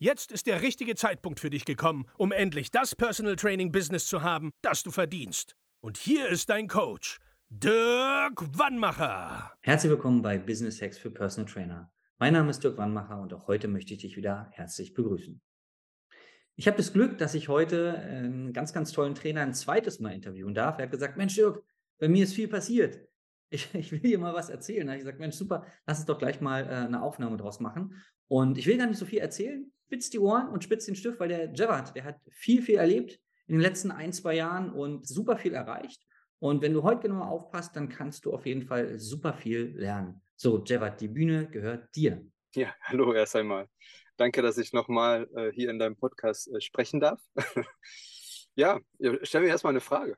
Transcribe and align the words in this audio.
Jetzt 0.00 0.30
ist 0.30 0.46
der 0.46 0.62
richtige 0.62 0.94
Zeitpunkt 0.94 1.40
für 1.40 1.50
dich 1.50 1.64
gekommen, 1.64 2.06
um 2.18 2.30
endlich 2.30 2.70
das 2.70 2.94
Personal 2.94 3.34
Training 3.34 3.72
Business 3.72 4.06
zu 4.06 4.22
haben, 4.22 4.52
das 4.62 4.84
du 4.84 4.92
verdienst. 4.92 5.56
Und 5.80 5.96
hier 5.96 6.28
ist 6.28 6.50
dein 6.50 6.68
Coach, 6.68 7.18
Dirk 7.48 8.56
Wannmacher. 8.56 9.52
Herzlich 9.60 9.90
willkommen 9.90 10.22
bei 10.22 10.38
Business 10.38 10.80
Hacks 10.80 10.98
für 10.98 11.10
Personal 11.10 11.50
Trainer. 11.50 11.90
Mein 12.18 12.34
Name 12.34 12.50
ist 12.50 12.62
Dirk 12.62 12.76
Wannmacher 12.76 13.20
und 13.20 13.34
auch 13.34 13.48
heute 13.48 13.66
möchte 13.66 13.92
ich 13.92 13.98
dich 13.98 14.16
wieder 14.16 14.48
herzlich 14.52 14.94
begrüßen. 14.94 15.42
Ich 16.54 16.68
habe 16.68 16.76
das 16.76 16.92
Glück, 16.92 17.18
dass 17.18 17.34
ich 17.34 17.48
heute 17.48 17.98
einen 17.98 18.52
ganz, 18.52 18.72
ganz 18.72 18.92
tollen 18.92 19.16
Trainer 19.16 19.40
ein 19.40 19.52
zweites 19.52 19.98
Mal 19.98 20.14
interviewen 20.14 20.54
darf. 20.54 20.78
Er 20.78 20.84
hat 20.84 20.92
gesagt, 20.92 21.16
Mensch 21.16 21.34
Dirk, 21.34 21.64
bei 21.98 22.06
mir 22.06 22.22
ist 22.22 22.34
viel 22.34 22.46
passiert. 22.46 23.00
Ich, 23.50 23.68
ich 23.74 23.90
will 23.90 23.98
dir 23.98 24.20
mal 24.20 24.32
was 24.32 24.48
erzählen. 24.48 24.86
Da 24.86 24.92
habe 24.92 24.98
ich 24.98 25.04
gesagt, 25.04 25.18
Mensch, 25.18 25.34
super, 25.34 25.66
lass 25.88 25.98
uns 25.98 26.06
doch 26.06 26.18
gleich 26.18 26.40
mal 26.40 26.62
äh, 26.66 26.86
eine 26.86 27.02
Aufnahme 27.02 27.36
draus 27.36 27.58
machen. 27.58 28.00
Und 28.28 28.58
ich 28.58 28.66
will 28.68 28.78
gar 28.78 28.86
nicht 28.86 28.98
so 28.98 29.04
viel 29.04 29.18
erzählen 29.18 29.72
spitzt 29.88 30.12
die 30.12 30.18
Ohren 30.18 30.48
und 30.48 30.62
spitzt 30.62 30.86
den 30.86 30.96
Stift, 30.96 31.18
weil 31.18 31.28
der 31.28 31.50
Javad, 31.54 31.96
der 31.96 32.04
hat 32.04 32.20
viel, 32.30 32.60
viel 32.60 32.76
erlebt 32.76 33.18
in 33.46 33.54
den 33.54 33.62
letzten 33.62 33.90
ein, 33.90 34.12
zwei 34.12 34.34
Jahren 34.34 34.70
und 34.70 35.08
super 35.08 35.38
viel 35.38 35.54
erreicht. 35.54 36.06
Und 36.40 36.60
wenn 36.60 36.74
du 36.74 36.82
heute 36.82 37.00
genauer 37.00 37.28
aufpasst, 37.28 37.74
dann 37.74 37.88
kannst 37.88 38.26
du 38.26 38.34
auf 38.34 38.44
jeden 38.44 38.66
Fall 38.66 38.98
super 38.98 39.32
viel 39.32 39.72
lernen. 39.74 40.20
So, 40.36 40.62
Javad, 40.62 41.00
die 41.00 41.08
Bühne 41.08 41.48
gehört 41.48 41.88
dir. 41.96 42.22
Ja, 42.54 42.74
hallo 42.82 43.14
erst 43.14 43.34
einmal. 43.34 43.66
Danke, 44.18 44.42
dass 44.42 44.58
ich 44.58 44.74
nochmal 44.74 45.26
äh, 45.34 45.52
hier 45.52 45.70
in 45.70 45.78
deinem 45.78 45.96
Podcast 45.96 46.52
äh, 46.52 46.60
sprechen 46.60 47.00
darf. 47.00 47.22
Ja, 48.58 48.80
stell 49.22 49.42
mir 49.42 49.48
erstmal 49.48 49.72
eine 49.72 49.80
Frage. 49.80 50.16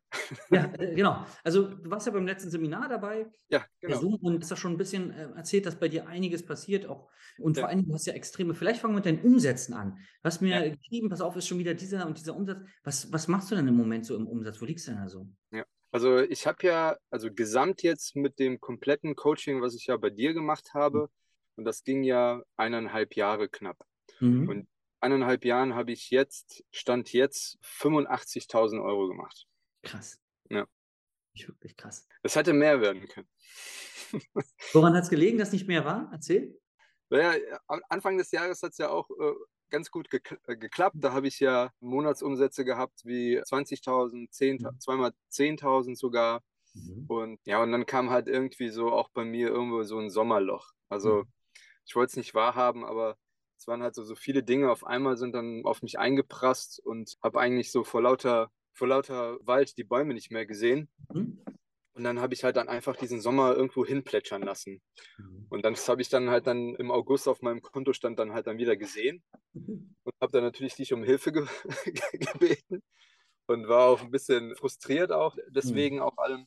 Ja, 0.50 0.72
äh, 0.78 0.94
genau. 0.94 1.26
Also 1.44 1.74
du 1.74 1.90
warst 1.90 2.06
ja 2.06 2.12
beim 2.12 2.26
letzten 2.26 2.50
Seminar 2.50 2.88
dabei. 2.88 3.30
Ja, 3.50 3.66
genau. 3.80 3.98
Zoom 3.98 4.14
und 4.14 4.40
hast 4.40 4.50
da 4.50 4.56
schon 4.56 4.72
ein 4.72 4.78
bisschen 4.78 5.10
äh, 5.10 5.28
erzählt, 5.36 5.66
dass 5.66 5.78
bei 5.78 5.88
dir 5.88 6.06
einiges 6.06 6.46
passiert. 6.46 6.86
Auch, 6.86 7.10
und 7.38 7.58
ja. 7.58 7.62
vor 7.62 7.68
allem, 7.68 7.86
du 7.86 7.92
hast 7.92 8.06
ja 8.06 8.14
extreme. 8.14 8.54
Vielleicht 8.54 8.80
fangen 8.80 8.94
wir 8.94 8.96
mit 8.96 9.04
deinen 9.04 9.20
Umsätzen 9.20 9.74
an. 9.74 9.98
Hast 10.24 10.40
mir 10.40 10.64
ja. 10.64 10.74
geschrieben, 10.74 11.10
pass 11.10 11.20
auf, 11.20 11.36
ist 11.36 11.48
schon 11.48 11.58
wieder 11.58 11.74
dieser 11.74 12.06
und 12.06 12.18
dieser 12.18 12.34
Umsatz. 12.34 12.60
Was, 12.82 13.12
was 13.12 13.28
machst 13.28 13.50
du 13.50 13.56
denn 13.56 13.68
im 13.68 13.76
Moment 13.76 14.06
so 14.06 14.16
im 14.16 14.26
Umsatz? 14.26 14.58
Wo 14.62 14.64
liegst 14.64 14.86
du 14.86 14.92
denn 14.92 15.02
da 15.02 15.08
so? 15.10 15.28
Ja, 15.52 15.66
also 15.92 16.20
ich 16.20 16.46
habe 16.46 16.66
ja, 16.66 16.96
also 17.10 17.30
gesamt 17.30 17.82
jetzt 17.82 18.16
mit 18.16 18.38
dem 18.38 18.58
kompletten 18.58 19.16
Coaching, 19.16 19.60
was 19.60 19.74
ich 19.74 19.86
ja 19.86 19.98
bei 19.98 20.08
dir 20.08 20.32
gemacht 20.32 20.72
habe, 20.72 20.98
mhm. 20.98 21.08
und 21.56 21.64
das 21.66 21.84
ging 21.84 22.04
ja 22.04 22.42
eineinhalb 22.56 23.16
Jahre 23.16 23.50
knapp. 23.50 23.84
Mhm. 24.18 24.48
Und 24.48 24.68
eineinhalb 25.00 25.44
Jahren 25.44 25.74
habe 25.74 25.92
ich 25.92 26.10
jetzt, 26.10 26.64
Stand 26.70 27.12
jetzt, 27.12 27.58
85.000 27.62 28.82
Euro 28.82 29.08
gemacht. 29.08 29.46
Krass. 29.82 30.20
Ja. 30.48 30.66
Ich 31.32 31.48
wirklich 31.48 31.76
krass. 31.76 32.08
Es 32.22 32.36
hätte 32.36 32.52
mehr 32.52 32.80
werden 32.80 33.06
können. 33.08 33.28
Woran 34.72 34.94
hat 34.94 35.04
es 35.04 35.10
gelegen, 35.10 35.38
dass 35.38 35.52
nicht 35.52 35.68
mehr 35.68 35.84
war? 35.84 36.08
Erzähl. 36.12 36.58
Naja, 37.08 37.58
Anfang 37.88 38.18
des 38.18 38.30
Jahres 38.30 38.62
hat 38.62 38.72
es 38.72 38.78
ja 38.78 38.88
auch 38.88 39.08
äh, 39.10 39.34
ganz 39.70 39.90
gut 39.90 40.10
ge 40.10 40.20
äh, 40.46 40.56
geklappt. 40.56 40.96
Da 40.98 41.12
habe 41.12 41.28
ich 41.28 41.40
ja 41.40 41.70
Monatsumsätze 41.80 42.64
gehabt 42.64 43.00
wie 43.04 43.40
20.000, 43.40 44.30
10, 44.30 44.56
mhm. 44.56 44.80
zweimal 44.80 45.12
10.000 45.30 45.96
sogar. 45.96 46.42
Mhm. 46.74 47.04
Und 47.08 47.40
ja, 47.46 47.62
und 47.62 47.72
dann 47.72 47.86
kam 47.86 48.10
halt 48.10 48.28
irgendwie 48.28 48.68
so 48.68 48.92
auch 48.92 49.08
bei 49.10 49.24
mir 49.24 49.48
irgendwo 49.48 49.82
so 49.82 49.98
ein 49.98 50.10
Sommerloch. 50.10 50.72
Also 50.88 51.24
mhm. 51.24 51.32
ich 51.84 51.96
wollte 51.96 52.10
es 52.10 52.16
nicht 52.16 52.34
wahrhaben, 52.34 52.84
aber 52.84 53.16
es 53.60 53.66
waren 53.66 53.82
halt 53.82 53.94
so, 53.94 54.04
so 54.04 54.14
viele 54.14 54.42
Dinge 54.42 54.70
auf 54.70 54.86
einmal 54.86 55.18
sind 55.18 55.34
dann 55.34 55.62
auf 55.64 55.82
mich 55.82 55.98
eingeprasst 55.98 56.80
und 56.82 57.18
habe 57.22 57.40
eigentlich 57.40 57.70
so 57.70 57.84
vor 57.84 58.00
lauter, 58.00 58.50
vor 58.72 58.88
lauter 58.88 59.36
Wald 59.42 59.76
die 59.76 59.84
Bäume 59.84 60.14
nicht 60.14 60.30
mehr 60.30 60.46
gesehen. 60.46 60.88
Mhm. 61.12 61.44
Und 61.92 62.04
dann 62.04 62.20
habe 62.20 62.32
ich 62.32 62.42
halt 62.42 62.56
dann 62.56 62.70
einfach 62.70 62.96
diesen 62.96 63.20
Sommer 63.20 63.54
irgendwo 63.54 63.84
hinplätschern 63.84 64.40
lassen. 64.40 64.80
Mhm. 65.18 65.46
Und 65.50 65.62
das 65.66 65.86
habe 65.90 66.00
ich 66.00 66.08
dann 66.08 66.30
halt 66.30 66.46
dann 66.46 66.74
im 66.76 66.90
August 66.90 67.28
auf 67.28 67.42
meinem 67.42 67.60
Kontostand 67.60 68.18
dann 68.18 68.32
halt 68.32 68.46
dann 68.46 68.56
wieder 68.56 68.76
gesehen 68.76 69.22
mhm. 69.52 69.94
und 70.04 70.14
habe 70.22 70.32
dann 70.32 70.44
natürlich 70.44 70.76
dich 70.76 70.94
um 70.94 71.04
Hilfe 71.04 71.30
ge 71.32 71.46
gebeten 72.14 72.82
und 73.46 73.68
war 73.68 73.90
auch 73.90 74.00
ein 74.00 74.10
bisschen 74.10 74.56
frustriert 74.56 75.12
auch 75.12 75.36
deswegen 75.50 75.96
mhm. 75.96 76.02
auch 76.02 76.16
allem. 76.16 76.46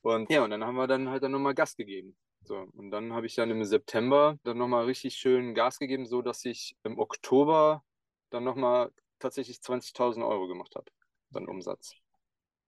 Und 0.00 0.30
ja, 0.30 0.42
und 0.42 0.50
dann 0.50 0.64
haben 0.64 0.76
wir 0.76 0.86
dann 0.86 1.10
halt 1.10 1.22
dann 1.22 1.32
nochmal 1.32 1.54
Gas 1.54 1.76
gegeben. 1.76 2.16
So, 2.44 2.68
und 2.74 2.90
dann 2.90 3.12
habe 3.12 3.26
ich 3.26 3.34
dann 3.34 3.50
im 3.50 3.64
September 3.64 4.38
dann 4.44 4.58
nochmal 4.58 4.84
richtig 4.84 5.16
schön 5.16 5.54
Gas 5.54 5.78
gegeben, 5.78 6.06
so 6.06 6.20
dass 6.20 6.44
ich 6.44 6.76
im 6.82 6.98
Oktober 6.98 7.82
dann 8.30 8.44
nochmal 8.44 8.92
tatsächlich 9.18 9.58
20.000 9.58 10.26
Euro 10.26 10.46
gemacht 10.46 10.74
habe, 10.76 10.90
dann 11.30 11.48
Umsatz. 11.48 11.94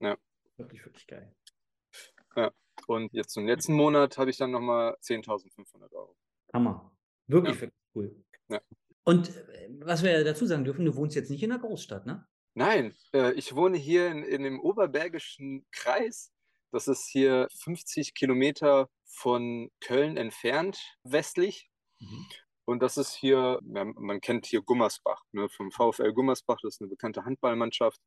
Ja. 0.01 0.17
Wirklich, 0.57 0.85
wirklich 0.85 1.07
geil. 1.07 1.35
Ja. 2.37 2.51
Und 2.87 3.13
jetzt 3.13 3.37
im 3.37 3.47
letzten 3.47 3.75
Monat 3.75 4.17
habe 4.17 4.31
ich 4.31 4.39
dann 4.39 4.51
nochmal 4.51 4.97
10.500 5.03 5.93
Euro. 5.93 6.17
Hammer. 6.53 6.93
Wirklich, 7.27 7.57
ja. 7.57 7.61
wirklich 7.63 7.83
cool. 7.95 8.25
Ja. 8.49 8.61
Und 9.05 9.37
äh, 9.37 9.69
was 9.81 10.03
wir 10.03 10.25
dazu 10.25 10.47
sagen 10.47 10.65
dürfen, 10.65 10.85
du 10.85 10.97
wohnst 10.97 11.17
jetzt 11.17 11.31
nicht 11.31 11.43
in 11.43 11.51
der 11.51 11.59
Großstadt, 11.59 12.07
ne? 12.07 12.27
Nein, 12.55 12.95
äh, 13.13 13.33
ich 13.33 13.55
wohne 13.55 13.77
hier 13.77 14.11
in, 14.11 14.23
in 14.23 14.43
dem 14.43 14.61
Oberbergischen 14.61 15.67
Kreis. 15.71 16.33
Das 16.77 16.89
ist 16.89 17.09
hier 17.09 17.49
50 17.63 18.13
Kilometer 18.13 18.91
von 19.07 19.71
Köln 19.81 20.19
entfernt, 20.19 20.79
westlich. 21.05 21.71
Mhm. 22.01 22.27
Und 22.67 22.83
das 22.83 22.99
ist 22.99 23.15
hier, 23.15 23.61
ja, 23.63 23.85
man 23.87 24.21
kennt 24.21 24.45
hier 24.45 24.61
Gummersbach, 24.61 25.23
ne, 25.33 25.49
vom 25.49 25.71
VfL 25.71 26.13
Gummersbach, 26.13 26.59
das 26.63 26.75
ist 26.75 26.83
eine 26.83 26.91
bekannte 26.91 27.25
Handballmannschaft. 27.25 27.99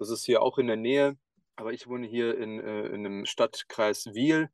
Das 0.00 0.10
ist 0.10 0.24
hier 0.24 0.42
auch 0.42 0.58
in 0.58 0.66
der 0.66 0.74
Nähe, 0.74 1.16
aber 1.54 1.72
ich 1.72 1.86
wohne 1.86 2.08
hier 2.08 2.36
in, 2.36 2.58
äh, 2.58 2.86
in 2.86 3.06
einem 3.06 3.24
Stadtkreis 3.24 4.06
Wiel, 4.06 4.50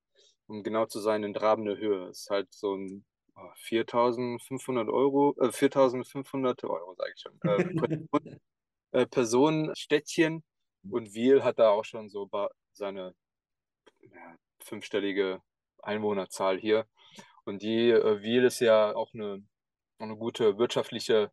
um 0.47 0.63
genau 0.63 0.85
zu 0.85 1.01
sein, 1.01 1.25
in 1.25 1.33
Drabene 1.33 1.79
Höhe. 1.79 2.09
Das 2.09 2.19
ist 2.19 2.29
halt 2.29 2.53
so 2.53 2.75
ein 2.75 3.07
oh, 3.35 3.49
4.500 3.67 4.93
Euro, 4.93 5.35
äh, 5.41 5.49
4.500 5.49 6.65
Euro, 6.69 6.95
sage 6.97 7.13
ich 7.17 7.23
schon, 7.23 7.41
äh, 8.21 8.39
äh, 9.01 9.07
Personenstädtchen. 9.07 10.45
Und 10.91 11.15
Wiel 11.15 11.43
hat 11.43 11.59
da 11.59 11.71
auch 11.71 11.87
schon 11.87 12.11
so 12.11 12.29
seine 12.75 13.15
fünfstellige 14.61 15.41
Einwohnerzahl 15.83 16.59
hier. 16.59 16.87
Und 17.45 17.63
die 17.63 17.91
äh, 17.91 18.23
Wiel 18.23 18.45
ist 18.45 18.61
ja 18.61 18.95
auch 18.95 19.13
eine, 19.15 19.45
eine 19.99 20.17
gute 20.17 20.59
wirtschaftliche, 20.59 21.31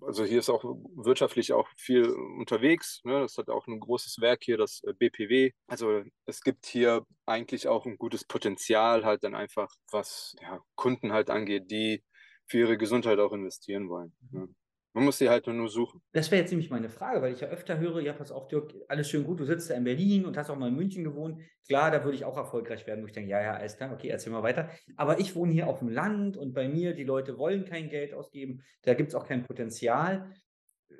also 0.00 0.24
hier 0.24 0.38
ist 0.38 0.48
auch 0.48 0.62
wirtschaftlich 0.64 1.52
auch 1.52 1.68
viel 1.76 2.08
unterwegs. 2.38 3.00
Ne? 3.04 3.20
Das 3.20 3.36
hat 3.36 3.48
auch 3.48 3.66
ein 3.66 3.80
großes 3.80 4.20
Werk 4.20 4.44
hier, 4.44 4.56
das 4.56 4.82
äh, 4.84 4.94
BPW. 4.94 5.52
Also 5.66 6.02
es 6.26 6.40
gibt 6.42 6.66
hier 6.66 7.04
eigentlich 7.26 7.68
auch 7.68 7.86
ein 7.86 7.98
gutes 7.98 8.24
Potenzial, 8.24 9.04
halt 9.04 9.24
dann 9.24 9.34
einfach, 9.34 9.70
was 9.90 10.36
ja, 10.40 10.60
Kunden 10.76 11.12
halt 11.12 11.30
angeht, 11.30 11.70
die 11.70 12.04
für 12.46 12.58
ihre 12.58 12.78
Gesundheit 12.78 13.18
auch 13.18 13.32
investieren 13.32 13.88
wollen. 13.88 14.12
Ne? 14.30 14.48
Man 14.92 15.04
muss 15.04 15.18
sie 15.18 15.28
halt 15.28 15.46
nur 15.46 15.68
suchen. 15.68 16.02
Das 16.12 16.30
wäre 16.30 16.42
jetzt 16.42 16.50
nämlich 16.50 16.70
meine 16.70 16.88
Frage, 16.88 17.22
weil 17.22 17.32
ich 17.32 17.40
ja 17.40 17.48
öfter 17.48 17.78
höre, 17.78 18.00
ja, 18.00 18.12
pass 18.12 18.32
auf, 18.32 18.48
Dirk, 18.48 18.74
alles 18.88 19.08
schön 19.08 19.22
gut, 19.22 19.38
du 19.38 19.44
sitzt 19.44 19.70
da 19.70 19.74
in 19.74 19.84
Berlin 19.84 20.24
und 20.24 20.36
hast 20.36 20.50
auch 20.50 20.58
mal 20.58 20.68
in 20.68 20.74
München 20.74 21.04
gewohnt. 21.04 21.40
Klar, 21.68 21.92
da 21.92 22.02
würde 22.02 22.16
ich 22.16 22.24
auch 22.24 22.36
erfolgreich 22.36 22.86
werden, 22.88 23.02
wo 23.02 23.06
ich 23.06 23.12
denke, 23.12 23.30
ja, 23.30 23.40
ja, 23.40 23.54
alles 23.54 23.76
klar, 23.76 23.92
okay, 23.92 24.08
erzähl 24.08 24.32
mal 24.32 24.42
weiter. 24.42 24.68
Aber 24.96 25.20
ich 25.20 25.36
wohne 25.36 25.52
hier 25.52 25.68
auf 25.68 25.78
dem 25.78 25.88
Land 25.88 26.36
und 26.36 26.54
bei 26.54 26.68
mir, 26.68 26.94
die 26.94 27.04
Leute 27.04 27.38
wollen 27.38 27.64
kein 27.64 27.88
Geld 27.88 28.14
ausgeben, 28.14 28.62
da 28.82 28.94
gibt 28.94 29.10
es 29.10 29.14
auch 29.14 29.26
kein 29.26 29.44
Potenzial. 29.44 30.34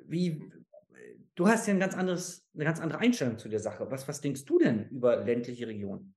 Wie, 0.05 0.49
du 1.35 1.47
hast 1.47 1.67
ja 1.67 1.73
ein 1.73 1.79
ganz 1.79 1.95
anderes, 1.95 2.47
eine 2.53 2.63
ganz 2.63 2.79
andere 2.79 2.99
Einstellung 2.99 3.37
zu 3.37 3.49
der 3.49 3.59
Sache. 3.59 3.91
Was, 3.91 4.07
was 4.07 4.21
denkst 4.21 4.45
du 4.45 4.57
denn 4.57 4.87
über 4.89 5.17
ländliche 5.17 5.67
Regionen? 5.67 6.15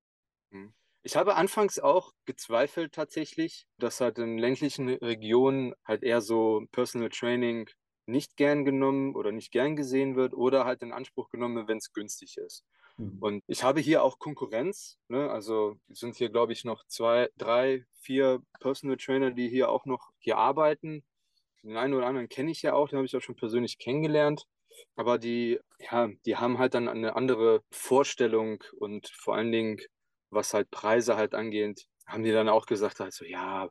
Hm. 0.53 0.73
Ich 1.07 1.17
habe 1.17 1.37
anfangs 1.37 1.79
auch 1.79 2.13
gezweifelt 2.25 2.95
tatsächlich, 2.95 3.67
dass 3.79 4.01
halt 4.01 4.19
in 4.19 4.39
ländlichen 4.39 4.89
Regionen 4.89 5.75
halt 5.85 6.03
eher 6.03 6.23
so 6.23 6.65
Personal 6.73 7.11
Training 7.11 7.69
nicht 8.07 8.37
gern 8.37 8.65
genommen 8.65 9.15
oder 9.15 9.31
nicht 9.31 9.53
gern 9.53 9.77
gesehen 9.77 10.17
wird 10.17 10.33
oder 10.33 10.65
halt 10.65 10.83
in 10.83 10.93
Anspruch 10.93 11.29
genommen, 11.29 11.69
wenn 11.69 11.77
es 11.77 11.93
günstig 11.93 12.39
ist. 12.39 12.65
Mhm. 12.97 13.19
Und 13.21 13.45
ich 13.47 13.63
habe 13.63 13.81
hier 13.81 14.03
auch 14.03 14.19
Konkurrenz. 14.19 14.99
Ne? 15.09 15.31
Also 15.31 15.77
sind 15.89 16.17
hier, 16.17 16.31
glaube 16.31 16.55
ich, 16.55 16.65
noch 16.65 16.87
zwei, 16.87 17.29
drei, 17.37 17.85
vier 18.01 18.41
Personal 18.61 18.97
Trainer, 18.97 19.31
die 19.31 19.51
hier 19.51 19.69
auch 19.69 19.85
noch 19.85 20.11
hier 20.19 20.39
arbeiten. 20.39 21.05
Den 21.63 21.77
einen 21.77 21.93
oder 21.93 22.07
anderen 22.07 22.31
kenne 22.31 22.51
ich 22.51 22.63
ja 22.63 22.73
auch, 22.73 22.89
den 22.89 22.97
habe 22.97 23.07
ich 23.07 23.15
auch 23.15 23.23
schon 23.23 23.37
persönlich 23.37 23.79
kennengelernt. 23.79 24.45
Aber 24.97 25.19
die, 25.19 25.61
ja, 25.79 26.09
die 26.25 26.37
haben 26.37 26.59
halt 26.59 26.75
dann 26.75 26.89
eine 26.89 27.15
andere 27.15 27.63
Vorstellung 27.71 28.65
und 28.79 29.09
vor 29.09 29.35
allen 29.35 29.53
Dingen 29.53 29.81
was 30.31 30.55
halt 30.55 30.71
Preise 30.71 31.17
halt 31.17 31.35
angeht, 31.35 31.87
haben 32.07 32.23
die 32.23 32.33
dann 32.33 32.49
auch 32.49 32.67
gesagt, 32.67 33.01
also 33.01 33.25
ja, 33.25 33.71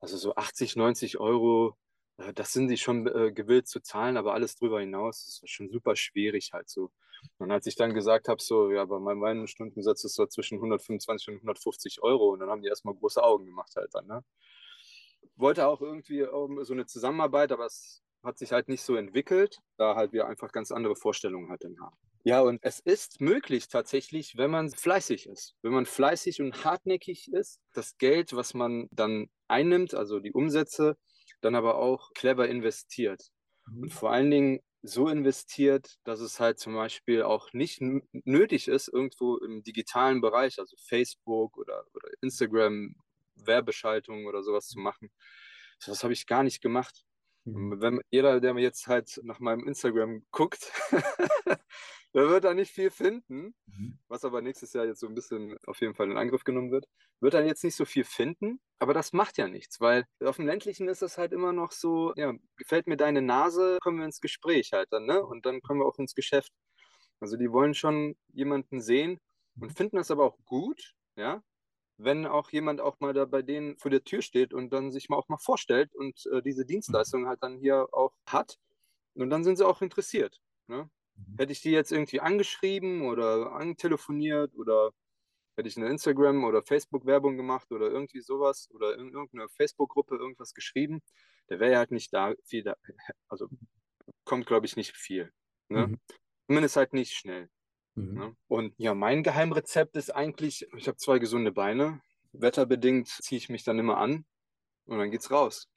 also 0.00 0.16
so 0.16 0.34
80, 0.36 0.76
90 0.76 1.18
Euro 1.18 1.76
äh, 2.18 2.32
das 2.32 2.52
sind 2.52 2.68
sie 2.68 2.76
schon 2.76 3.06
äh, 3.06 3.32
gewillt 3.32 3.68
zu 3.68 3.80
zahlen, 3.80 4.16
aber 4.16 4.34
alles 4.34 4.56
drüber 4.56 4.80
hinaus 4.80 5.26
ist 5.42 5.50
schon 5.50 5.70
super 5.70 5.96
schwierig 5.96 6.50
halt 6.52 6.68
so. 6.68 6.90
Und 7.38 7.50
als 7.50 7.66
ich 7.66 7.76
dann 7.76 7.94
gesagt 7.94 8.28
habe, 8.28 8.42
so, 8.42 8.70
ja, 8.70 8.84
bei 8.84 8.98
meinem 8.98 9.46
Stundensatz 9.46 10.04
ist 10.04 10.14
so 10.14 10.26
zwischen 10.26 10.56
125 10.58 11.28
und 11.28 11.34
150 11.36 12.02
Euro 12.02 12.32
und 12.32 12.40
dann 12.40 12.50
haben 12.50 12.62
die 12.62 12.68
erstmal 12.68 12.94
große 12.94 13.22
Augen 13.22 13.46
gemacht 13.46 13.72
halt 13.76 13.90
dann, 13.94 14.06
ne? 14.06 14.24
Wollte 15.36 15.66
auch 15.66 15.80
irgendwie 15.80 16.26
so 16.64 16.72
eine 16.74 16.86
Zusammenarbeit, 16.86 17.50
aber 17.50 17.66
es 17.66 18.02
hat 18.22 18.38
sich 18.38 18.52
halt 18.52 18.68
nicht 18.68 18.82
so 18.82 18.94
entwickelt, 18.94 19.60
da 19.78 19.96
halt 19.96 20.12
wir 20.12 20.26
einfach 20.28 20.52
ganz 20.52 20.70
andere 20.70 20.96
Vorstellungen 20.96 21.50
halt 21.50 21.64
dann 21.64 21.80
haben. 21.80 21.96
Ja, 22.26 22.40
und 22.40 22.58
es 22.62 22.80
ist 22.80 23.20
möglich 23.20 23.68
tatsächlich, 23.68 24.38
wenn 24.38 24.50
man 24.50 24.70
fleißig 24.70 25.26
ist. 25.26 25.54
Wenn 25.60 25.72
man 25.72 25.84
fleißig 25.84 26.40
und 26.40 26.64
hartnäckig 26.64 27.30
ist, 27.30 27.60
das 27.74 27.98
Geld, 27.98 28.34
was 28.34 28.54
man 28.54 28.88
dann 28.90 29.28
einnimmt, 29.46 29.92
also 29.94 30.20
die 30.20 30.32
Umsätze, 30.32 30.96
dann 31.42 31.54
aber 31.54 31.76
auch 31.76 32.12
clever 32.14 32.48
investiert. 32.48 33.28
Mhm. 33.66 33.82
Und 33.82 33.92
vor 33.92 34.10
allen 34.10 34.30
Dingen 34.30 34.60
so 34.80 35.08
investiert, 35.08 35.96
dass 36.04 36.20
es 36.20 36.40
halt 36.40 36.58
zum 36.58 36.74
Beispiel 36.74 37.22
auch 37.22 37.52
nicht 37.52 37.82
nötig 38.12 38.68
ist, 38.68 38.88
irgendwo 38.88 39.36
im 39.36 39.62
digitalen 39.62 40.22
Bereich, 40.22 40.58
also 40.58 40.76
Facebook 40.78 41.58
oder, 41.58 41.84
oder 41.92 42.08
Instagram, 42.22 42.94
Werbeschaltung 43.34 44.24
oder 44.24 44.42
sowas 44.42 44.68
zu 44.68 44.78
machen. 44.78 45.10
Das 45.84 46.02
habe 46.02 46.14
ich 46.14 46.26
gar 46.26 46.42
nicht 46.42 46.62
gemacht. 46.62 47.04
Mhm. 47.44 47.80
Wenn 47.80 48.00
jeder, 48.10 48.40
der 48.40 48.54
mir 48.54 48.62
jetzt 48.62 48.86
halt 48.86 49.20
nach 49.22 49.40
meinem 49.40 49.66
Instagram 49.66 50.24
guckt, 50.30 50.72
der 52.14 52.28
wird 52.28 52.44
da 52.44 52.54
nicht 52.54 52.72
viel 52.72 52.90
finden, 52.90 53.54
mhm. 53.66 53.98
was 54.08 54.24
aber 54.24 54.40
nächstes 54.40 54.72
Jahr 54.72 54.86
jetzt 54.86 55.00
so 55.00 55.08
ein 55.08 55.14
bisschen 55.14 55.56
auf 55.66 55.80
jeden 55.80 55.94
Fall 55.94 56.10
in 56.10 56.16
Angriff 56.16 56.44
genommen 56.44 56.70
wird. 56.70 56.86
Wird 57.20 57.34
dann 57.34 57.46
jetzt 57.46 57.64
nicht 57.64 57.76
so 57.76 57.84
viel 57.84 58.04
finden, 58.04 58.60
aber 58.78 58.94
das 58.94 59.12
macht 59.12 59.36
ja 59.36 59.48
nichts, 59.48 59.80
weil 59.80 60.04
auf 60.22 60.36
dem 60.36 60.46
ländlichen 60.46 60.88
ist 60.88 61.02
das 61.02 61.18
halt 61.18 61.32
immer 61.32 61.52
noch 61.52 61.72
so, 61.72 62.12
ja, 62.16 62.32
gefällt 62.56 62.86
mir 62.86 62.96
deine 62.96 63.22
Nase, 63.22 63.78
kommen 63.80 63.98
wir 63.98 64.06
ins 64.06 64.20
Gespräch 64.20 64.72
halt 64.72 64.92
dann, 64.92 65.06
ne? 65.06 65.24
Und 65.24 65.44
dann 65.46 65.60
kommen 65.60 65.80
wir 65.80 65.86
auch 65.86 65.98
ins 65.98 66.14
Geschäft. 66.14 66.52
Also 67.20 67.36
die 67.36 67.50
wollen 67.50 67.74
schon 67.74 68.16
jemanden 68.32 68.80
sehen 68.80 69.18
und 69.60 69.68
mhm. 69.68 69.74
finden 69.74 69.96
das 69.96 70.10
aber 70.10 70.24
auch 70.24 70.38
gut, 70.44 70.94
ja, 71.16 71.42
wenn 71.96 72.26
auch 72.26 72.50
jemand 72.50 72.80
auch 72.80 72.98
mal 73.00 73.12
da 73.12 73.24
bei 73.24 73.42
denen 73.42 73.76
vor 73.76 73.90
der 73.90 74.04
Tür 74.04 74.22
steht 74.22 74.52
und 74.52 74.72
dann 74.72 74.90
sich 74.90 75.08
mal 75.08 75.16
auch 75.16 75.28
mal 75.28 75.38
vorstellt 75.38 75.94
und 75.94 76.26
äh, 76.32 76.42
diese 76.42 76.64
Dienstleistung 76.64 77.28
halt 77.28 77.42
dann 77.42 77.58
hier 77.58 77.88
auch 77.92 78.14
hat. 78.26 78.58
Und 79.14 79.30
dann 79.30 79.44
sind 79.44 79.56
sie 79.56 79.66
auch 79.66 79.80
interessiert. 79.80 80.40
Ne? 80.66 80.90
Mhm. 81.14 81.36
Hätte 81.38 81.52
ich 81.52 81.60
die 81.60 81.70
jetzt 81.70 81.92
irgendwie 81.92 82.20
angeschrieben 82.20 83.02
oder 83.02 83.52
antelefoniert 83.52 84.54
oder 84.56 84.90
hätte 85.56 85.68
ich 85.68 85.76
eine 85.76 85.88
Instagram- 85.88 86.44
oder 86.44 86.62
Facebook-Werbung 86.62 87.36
gemacht 87.36 87.70
oder 87.70 87.90
irgendwie 87.90 88.20
sowas 88.20 88.68
oder 88.72 88.98
in 88.98 89.12
irgendeiner 89.12 89.48
Facebook-Gruppe 89.48 90.16
irgendwas 90.16 90.52
geschrieben, 90.52 91.00
der 91.48 91.60
wäre 91.60 91.78
halt 91.78 91.92
nicht 91.92 92.12
da 92.12 92.34
viel 92.44 92.64
da, 92.64 92.76
also 93.28 93.48
kommt, 94.24 94.46
glaube 94.46 94.66
ich, 94.66 94.76
nicht 94.76 94.96
viel. 94.96 95.32
Ne? 95.68 95.88
Mhm. 95.88 96.00
Zumindest 96.46 96.76
halt 96.76 96.92
nicht 96.92 97.12
schnell. 97.12 97.48
Mhm. 97.94 98.14
Ne? 98.14 98.36
Und 98.48 98.74
ja, 98.78 98.94
mein 98.94 99.22
Geheimrezept 99.22 99.96
ist 99.96 100.10
eigentlich, 100.10 100.66
ich 100.76 100.88
habe 100.88 100.96
zwei 100.96 101.18
gesunde 101.18 101.52
Beine. 101.52 102.00
Wetterbedingt 102.32 103.08
ziehe 103.08 103.38
ich 103.38 103.48
mich 103.48 103.64
dann 103.64 103.78
immer 103.78 103.98
an 103.98 104.24
und 104.86 104.98
dann 104.98 105.10
geht's 105.10 105.30
raus. 105.30 105.68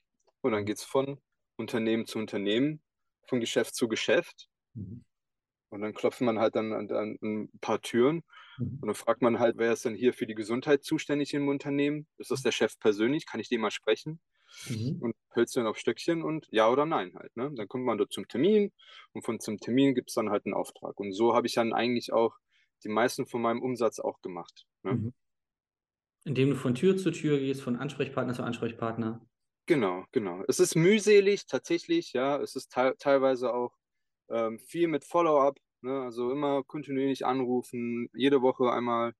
Und 0.41 0.51
dann 0.51 0.61
mhm. 0.61 0.65
geht's 0.65 0.83
von 0.83 1.19
Unternehmen 1.55 2.05
zu 2.05 2.19
Unternehmen, 2.19 2.81
von 3.27 3.39
Geschäft 3.39 3.75
zu 3.75 3.87
Geschäft. 3.87 4.47
Mhm. 4.73 5.03
Und 5.69 5.81
dann 5.81 5.93
klopft 5.93 6.21
man 6.21 6.39
halt 6.39 6.55
dann 6.55 6.71
an, 6.71 6.89
an 6.91 7.17
ein 7.21 7.59
paar 7.59 7.81
Türen 7.81 8.23
mhm. 8.57 8.79
und 8.81 8.87
dann 8.87 8.95
fragt 8.95 9.21
man 9.21 9.39
halt, 9.39 9.57
wer 9.57 9.73
ist 9.73 9.83
denn 9.85 9.95
hier 9.95 10.13
für 10.13 10.25
die 10.25 10.35
Gesundheit 10.35 10.83
zuständig 10.83 11.33
im 11.33 11.49
Unternehmen? 11.49 12.07
Ist 12.17 12.31
das 12.31 12.41
der 12.41 12.51
Chef 12.51 12.79
persönlich? 12.79 13.25
Kann 13.25 13.41
ich 13.41 13.49
dem 13.49 13.61
mal 13.61 13.71
sprechen? 13.71 14.19
Mhm. 14.69 14.97
Und 15.01 15.15
hältst 15.33 15.55
dann 15.55 15.67
auf 15.67 15.77
Stöckchen 15.77 16.23
und 16.23 16.47
ja 16.51 16.69
oder 16.69 16.85
nein 16.85 17.13
halt. 17.15 17.35
Ne? 17.35 17.51
Dann 17.55 17.67
kommt 17.67 17.85
man 17.85 17.97
dort 17.97 18.11
zum 18.11 18.27
Termin 18.27 18.71
und 19.13 19.23
von 19.23 19.39
zum 19.39 19.59
Termin 19.59 19.95
gibt 19.95 20.09
es 20.09 20.15
dann 20.15 20.29
halt 20.29 20.45
einen 20.45 20.53
Auftrag. 20.53 20.99
Und 20.99 21.13
so 21.13 21.33
habe 21.33 21.47
ich 21.47 21.53
dann 21.53 21.73
eigentlich 21.73 22.13
auch 22.13 22.35
die 22.83 22.89
meisten 22.89 23.25
von 23.25 23.41
meinem 23.41 23.61
Umsatz 23.61 23.99
auch 23.99 24.21
gemacht. 24.21 24.65
Ne? 24.83 24.93
Mhm. 24.93 25.13
Indem 26.25 26.49
du 26.51 26.55
von 26.55 26.75
Tür 26.75 26.97
zu 26.97 27.11
Tür 27.11 27.39
gehst, 27.39 27.61
von 27.61 27.77
Ansprechpartner 27.77 28.33
zu 28.33 28.43
Ansprechpartner. 28.43 29.25
Genau, 29.65 30.05
genau. 30.11 30.43
Es 30.47 30.59
ist 30.59 30.75
mühselig 30.75 31.45
tatsächlich, 31.45 32.13
ja. 32.13 32.41
Es 32.41 32.55
ist 32.55 32.71
te 32.71 32.95
teilweise 32.97 33.53
auch 33.53 33.77
ähm, 34.29 34.59
viel 34.59 34.87
mit 34.87 35.05
Follow-up, 35.05 35.59
ne? 35.81 36.01
also 36.01 36.31
immer 36.31 36.63
kontinuierlich 36.63 37.25
anrufen, 37.25 38.09
jede 38.13 38.41
Woche 38.41 38.71
einmal 38.71 39.13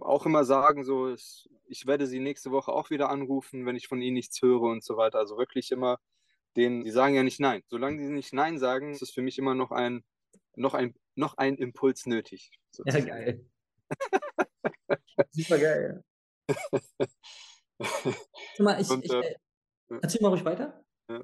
auch 0.00 0.26
immer 0.26 0.44
sagen, 0.44 0.84
so, 0.84 1.08
ist, 1.08 1.48
ich 1.66 1.86
werde 1.86 2.06
sie 2.06 2.20
nächste 2.20 2.50
Woche 2.50 2.72
auch 2.72 2.90
wieder 2.90 3.10
anrufen, 3.10 3.66
wenn 3.66 3.76
ich 3.76 3.88
von 3.88 4.00
ihnen 4.00 4.14
nichts 4.14 4.40
höre 4.40 4.62
und 4.62 4.84
so 4.84 4.96
weiter. 4.96 5.18
Also 5.18 5.36
wirklich 5.36 5.70
immer 5.70 5.98
den, 6.56 6.84
die 6.84 6.90
sagen 6.90 7.14
ja 7.14 7.22
nicht 7.22 7.40
nein. 7.40 7.62
Solange 7.68 7.98
die 7.98 8.08
nicht 8.08 8.32
nein 8.32 8.58
sagen, 8.58 8.92
ist 8.92 9.02
es 9.02 9.10
für 9.10 9.22
mich 9.22 9.38
immer 9.38 9.54
noch 9.54 9.70
ein, 9.70 10.04
noch 10.54 10.74
ein, 10.74 10.94
noch 11.14 11.36
ein 11.36 11.56
Impuls 11.56 12.06
nötig. 12.06 12.50
Sozusagen. 12.70 13.06
Ja, 13.06 13.14
geil. 13.14 13.46
Super 15.30 15.58
geil. 15.58 16.04
mal, 18.58 18.80
ich, 18.80 18.90
und, 18.90 19.04
ich, 19.04 19.12
äh, 19.12 19.36
erzähl 20.00 20.22
mal 20.22 20.28
ruhig 20.28 20.44
weiter. 20.44 20.84
Ja. 21.08 21.22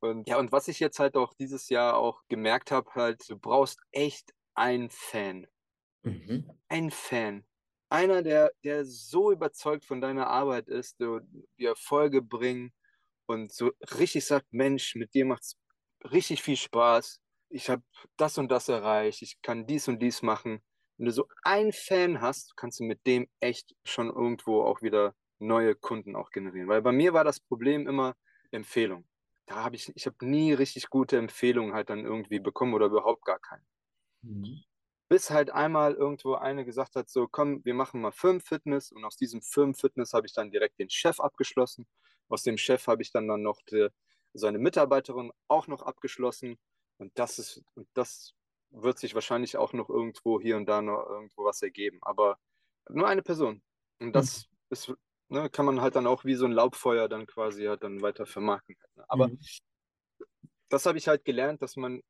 Und, 0.00 0.28
ja, 0.28 0.38
und 0.38 0.50
was 0.50 0.68
ich 0.68 0.80
jetzt 0.80 0.98
halt 0.98 1.16
auch 1.16 1.34
dieses 1.34 1.68
Jahr 1.68 1.96
auch 1.96 2.22
gemerkt 2.28 2.72
habe, 2.72 2.90
halt, 2.94 3.28
du 3.28 3.38
brauchst 3.38 3.80
echt 3.92 4.34
einen 4.54 4.90
Fan. 4.90 5.46
Mhm. 6.02 6.50
Ein 6.68 6.90
Fan 6.90 7.44
einer, 7.92 8.22
der, 8.22 8.52
der 8.64 8.84
so 8.84 9.30
überzeugt 9.30 9.84
von 9.84 10.00
deiner 10.00 10.26
Arbeit 10.26 10.68
ist, 10.68 10.96
so 10.98 11.20
die 11.58 11.66
Erfolge 11.66 12.22
bringen 12.22 12.72
und 13.26 13.52
so 13.52 13.70
richtig 14.00 14.24
sagt, 14.24 14.46
Mensch, 14.50 14.94
mit 14.96 15.14
dir 15.14 15.26
macht 15.26 15.42
es 15.42 15.58
richtig 16.10 16.42
viel 16.42 16.56
Spaß. 16.56 17.20
Ich 17.50 17.68
habe 17.68 17.82
das 18.16 18.38
und 18.38 18.50
das 18.50 18.68
erreicht. 18.68 19.20
Ich 19.22 19.40
kann 19.42 19.66
dies 19.66 19.88
und 19.88 20.00
dies 20.00 20.22
machen. 20.22 20.62
Wenn 20.96 21.06
du 21.06 21.12
so 21.12 21.28
einen 21.42 21.72
Fan 21.72 22.20
hast, 22.22 22.56
kannst 22.56 22.80
du 22.80 22.84
mit 22.84 23.06
dem 23.06 23.28
echt 23.40 23.74
schon 23.84 24.08
irgendwo 24.08 24.62
auch 24.62 24.80
wieder 24.80 25.14
neue 25.38 25.74
Kunden 25.74 26.16
auch 26.16 26.30
generieren. 26.30 26.68
Weil 26.68 26.82
bei 26.82 26.92
mir 26.92 27.12
war 27.12 27.24
das 27.24 27.40
Problem 27.40 27.86
immer 27.86 28.16
Empfehlung. 28.52 29.06
Da 29.46 29.56
habe 29.56 29.76
ich, 29.76 29.92
ich 29.94 30.06
habe 30.06 30.24
nie 30.24 30.54
richtig 30.54 30.88
gute 30.88 31.18
Empfehlungen 31.18 31.74
halt 31.74 31.90
dann 31.90 32.04
irgendwie 32.06 32.40
bekommen 32.40 32.72
oder 32.74 32.86
überhaupt 32.86 33.24
gar 33.24 33.38
keine. 33.38 33.64
Mhm 34.22 34.64
bis 35.12 35.28
halt 35.28 35.50
einmal 35.50 35.92
irgendwo 35.92 36.36
eine 36.36 36.64
gesagt 36.64 36.96
hat, 36.96 37.10
so 37.10 37.28
komm, 37.28 37.62
wir 37.66 37.74
machen 37.74 38.00
mal 38.00 38.12
Firmenfitness 38.12 38.92
und 38.92 39.04
aus 39.04 39.14
diesem 39.14 39.42
Firmenfitness 39.42 40.14
habe 40.14 40.26
ich 40.26 40.32
dann 40.32 40.50
direkt 40.50 40.78
den 40.78 40.88
Chef 40.88 41.20
abgeschlossen. 41.20 41.86
Aus 42.30 42.44
dem 42.44 42.56
Chef 42.56 42.86
habe 42.86 43.02
ich 43.02 43.12
dann 43.12 43.28
dann 43.28 43.42
noch 43.42 43.60
die, 43.70 43.88
seine 44.32 44.58
Mitarbeiterin 44.58 45.30
auch 45.48 45.66
noch 45.66 45.82
abgeschlossen 45.82 46.56
und 46.96 47.12
das 47.18 47.38
ist 47.38 47.62
und 47.74 47.86
das 47.92 48.32
wird 48.70 48.98
sich 48.98 49.14
wahrscheinlich 49.14 49.58
auch 49.58 49.74
noch 49.74 49.90
irgendwo 49.90 50.40
hier 50.40 50.56
und 50.56 50.64
da 50.64 50.80
noch 50.80 51.04
irgendwo 51.06 51.44
was 51.44 51.60
ergeben, 51.60 51.98
aber 52.00 52.38
nur 52.88 53.06
eine 53.06 53.20
Person 53.20 53.60
und 54.00 54.16
das 54.16 54.46
mhm. 54.48 54.56
ist 54.70 54.94
ne, 55.28 55.50
kann 55.50 55.66
man 55.66 55.82
halt 55.82 55.94
dann 55.94 56.06
auch 56.06 56.24
wie 56.24 56.36
so 56.36 56.46
ein 56.46 56.52
Laubfeuer 56.52 57.06
dann 57.10 57.26
quasi 57.26 57.66
halt 57.66 57.82
dann 57.84 58.00
weiter 58.00 58.24
vermarkten. 58.24 58.76
Ne? 58.94 59.04
Aber 59.08 59.28
mhm. 59.28 59.38
das 60.70 60.86
habe 60.86 60.96
ich 60.96 61.06
halt 61.06 61.26
gelernt, 61.26 61.60
dass 61.60 61.76
man 61.76 62.02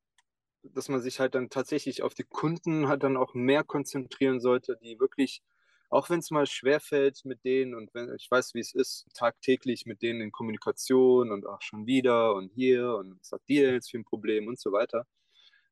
dass 0.62 0.88
man 0.88 1.00
sich 1.00 1.20
halt 1.20 1.34
dann 1.34 1.50
tatsächlich 1.50 2.02
auf 2.02 2.14
die 2.14 2.24
Kunden 2.24 2.88
halt 2.88 3.02
dann 3.02 3.16
auch 3.16 3.34
mehr 3.34 3.64
konzentrieren 3.64 4.40
sollte, 4.40 4.78
die 4.82 4.98
wirklich, 5.00 5.42
auch 5.90 6.10
wenn 6.10 6.20
es 6.20 6.30
mal 6.30 6.46
schwerfällt 6.46 7.24
mit 7.24 7.44
denen 7.44 7.74
und 7.74 7.92
wenn 7.94 8.14
ich 8.14 8.30
weiß, 8.30 8.54
wie 8.54 8.60
es 8.60 8.74
ist, 8.74 9.06
tagtäglich 9.14 9.86
mit 9.86 10.02
denen 10.02 10.20
in 10.20 10.32
Kommunikation 10.32 11.30
und 11.32 11.46
auch 11.46 11.62
schon 11.62 11.86
wieder 11.86 12.34
und 12.34 12.50
hier 12.54 12.94
und 12.96 13.18
was 13.20 13.32
hat 13.32 13.42
dir 13.48 13.72
jetzt 13.72 13.90
für 13.90 13.98
ein 13.98 14.04
Problem 14.04 14.48
und 14.48 14.58
so 14.60 14.72
weiter. 14.72 15.06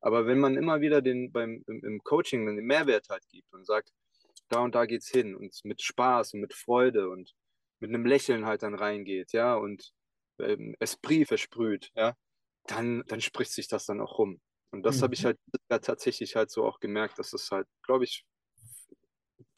Aber 0.01 0.27
wenn 0.27 0.39
man 0.41 0.57
immer 0.57 0.81
wieder 0.81 1.03
den 1.03 1.33
beim 1.33 1.65
im, 1.67 1.85
im 1.85 2.01
Coaching 2.05 2.47
den 2.47 2.65
Mehrwert 2.65 3.09
halt 3.11 3.27
gibt 3.29 3.53
und 3.53 3.67
sagt, 3.67 3.93
da 4.49 4.61
und 4.61 4.75
da 4.75 4.87
geht's 4.87 5.09
hin 5.09 5.35
und 5.37 5.55
mit 5.65 5.83
Spaß 5.83 6.35
und 6.35 6.41
mit 6.41 6.55
Freude 6.55 7.11
und 7.11 7.35
mit 7.81 7.91
einem 7.91 8.07
Lächeln 8.07 8.47
halt 8.47 8.63
dann 8.63 8.75
reingeht, 8.75 9.33
ja, 9.33 9.55
und 9.55 9.93
ähm, 10.41 10.77
Esprit 10.81 11.29
versprüht, 11.29 11.91
ja, 11.95 12.17
dann, 12.67 13.05
dann 13.09 13.21
spricht 13.21 13.53
sich 13.53 13.69
das 13.69 13.87
dann 13.87 14.01
auch 14.01 14.19
rum. 14.19 14.41
Und 14.71 14.83
das 14.85 14.99
mhm. 14.99 15.03
habe 15.03 15.15
ich 15.15 15.25
halt 15.25 15.39
ja, 15.71 15.79
tatsächlich 15.79 16.37
halt 16.37 16.51
so 16.51 16.65
auch 16.65 16.81
gemerkt, 16.81 17.19
dass 17.19 17.33
es 17.33 17.51
halt, 17.51 17.67
glaube 17.83 18.05
ich, 18.05 18.25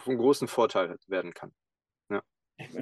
von 0.00 0.16
großen 0.16 0.48
Vorteil 0.48 0.88
halt 0.88 1.08
werden 1.08 1.34
kann. 1.34 1.52
Ja. 2.10 2.22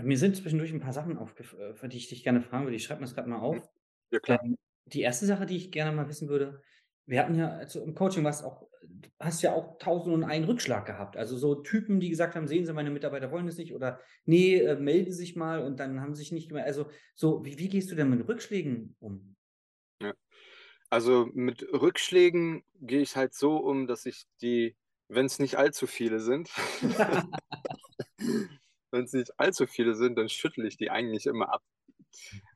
Mir 0.03 0.19
sind 0.19 0.37
zwischendurch 0.37 0.73
ein 0.73 0.81
paar 0.81 0.93
Sachen 0.93 1.17
aufgefallen, 1.19 1.77
äh, 1.81 1.89
die 1.89 1.97
ich 1.97 2.09
dich 2.09 2.23
gerne 2.23 2.41
fragen 2.41 2.65
würde. 2.65 2.77
Ich 2.77 2.85
schreibe 2.85 3.01
mir 3.01 3.07
das 3.07 3.15
gerade 3.15 3.29
mal 3.29 3.41
auf. 3.41 3.57
Mhm. 3.57 3.63
Ja, 4.13 4.21
klar. 4.21 4.41
Ähm, 4.43 4.57
die 4.87 5.03
erste 5.03 5.27
Sache, 5.27 5.47
die 5.47 5.57
ich 5.57 5.71
gerne 5.71 5.95
mal 5.95 6.09
wissen 6.09 6.29
würde, 6.29 6.63
wir 7.07 7.21
hatten 7.21 7.35
ja, 7.35 7.51
also 7.51 7.83
im 7.83 7.95
Coaching 7.95 8.25
was 8.25 8.43
auch, 8.43 8.69
hast 9.19 9.43
ja 9.43 9.53
auch 9.53 9.79
tausend 9.79 10.15
und 10.15 10.25
einen 10.25 10.45
Rückschlag 10.45 10.87
gehabt. 10.87 11.17
Also 11.17 11.37
so 11.37 11.57
Typen, 11.57 12.01
die 12.01 12.11
gesagt 12.11 12.35
haben, 12.35 12.47
sehen 12.47 12.65
Sie, 12.65 12.73
meine 12.73 12.91
Mitarbeiter 12.91 13.31
wollen 13.31 13.49
es 13.49 13.59
nicht 13.59 13.75
oder 13.75 14.01
nee, 14.25 14.57
äh, 14.57 14.77
melden 14.77 15.13
sich 15.13 15.37
mal 15.37 15.63
und 15.63 15.81
dann 15.81 16.01
haben 16.01 16.15
sich 16.15 16.33
nicht 16.33 16.49
gemeldet. 16.49 16.69
Also 16.69 16.91
so, 17.15 17.45
wie, 17.45 17.59
wie 17.59 17.69
gehst 17.69 17.91
du 17.91 17.95
denn 17.95 18.11
mit 18.11 18.27
Rückschlägen 18.29 18.97
um? 19.01 19.37
Also 20.91 21.29
mit 21.33 21.63
Rückschlägen 21.73 22.65
gehe 22.81 23.01
ich 23.01 23.17
halt 23.17 23.33
so 23.33 23.57
um, 23.57 23.87
dass 23.87 24.07
ich 24.07 24.25
die, 24.43 24.77
wenn 25.09 25.27
es 25.27 25.39
nicht 25.39 25.57
allzu 25.57 25.87
viele 25.87 26.19
sind, 26.21 26.51
wenn 28.91 29.05
es 29.05 29.13
nicht 29.13 29.39
allzu 29.39 29.67
viele 29.67 29.95
sind, 29.95 30.17
dann 30.17 30.29
schüttle 30.29 30.67
ich 30.67 30.77
die 30.77 30.91
eigentlich 30.91 31.27
immer 31.27 31.53
ab. 31.53 31.63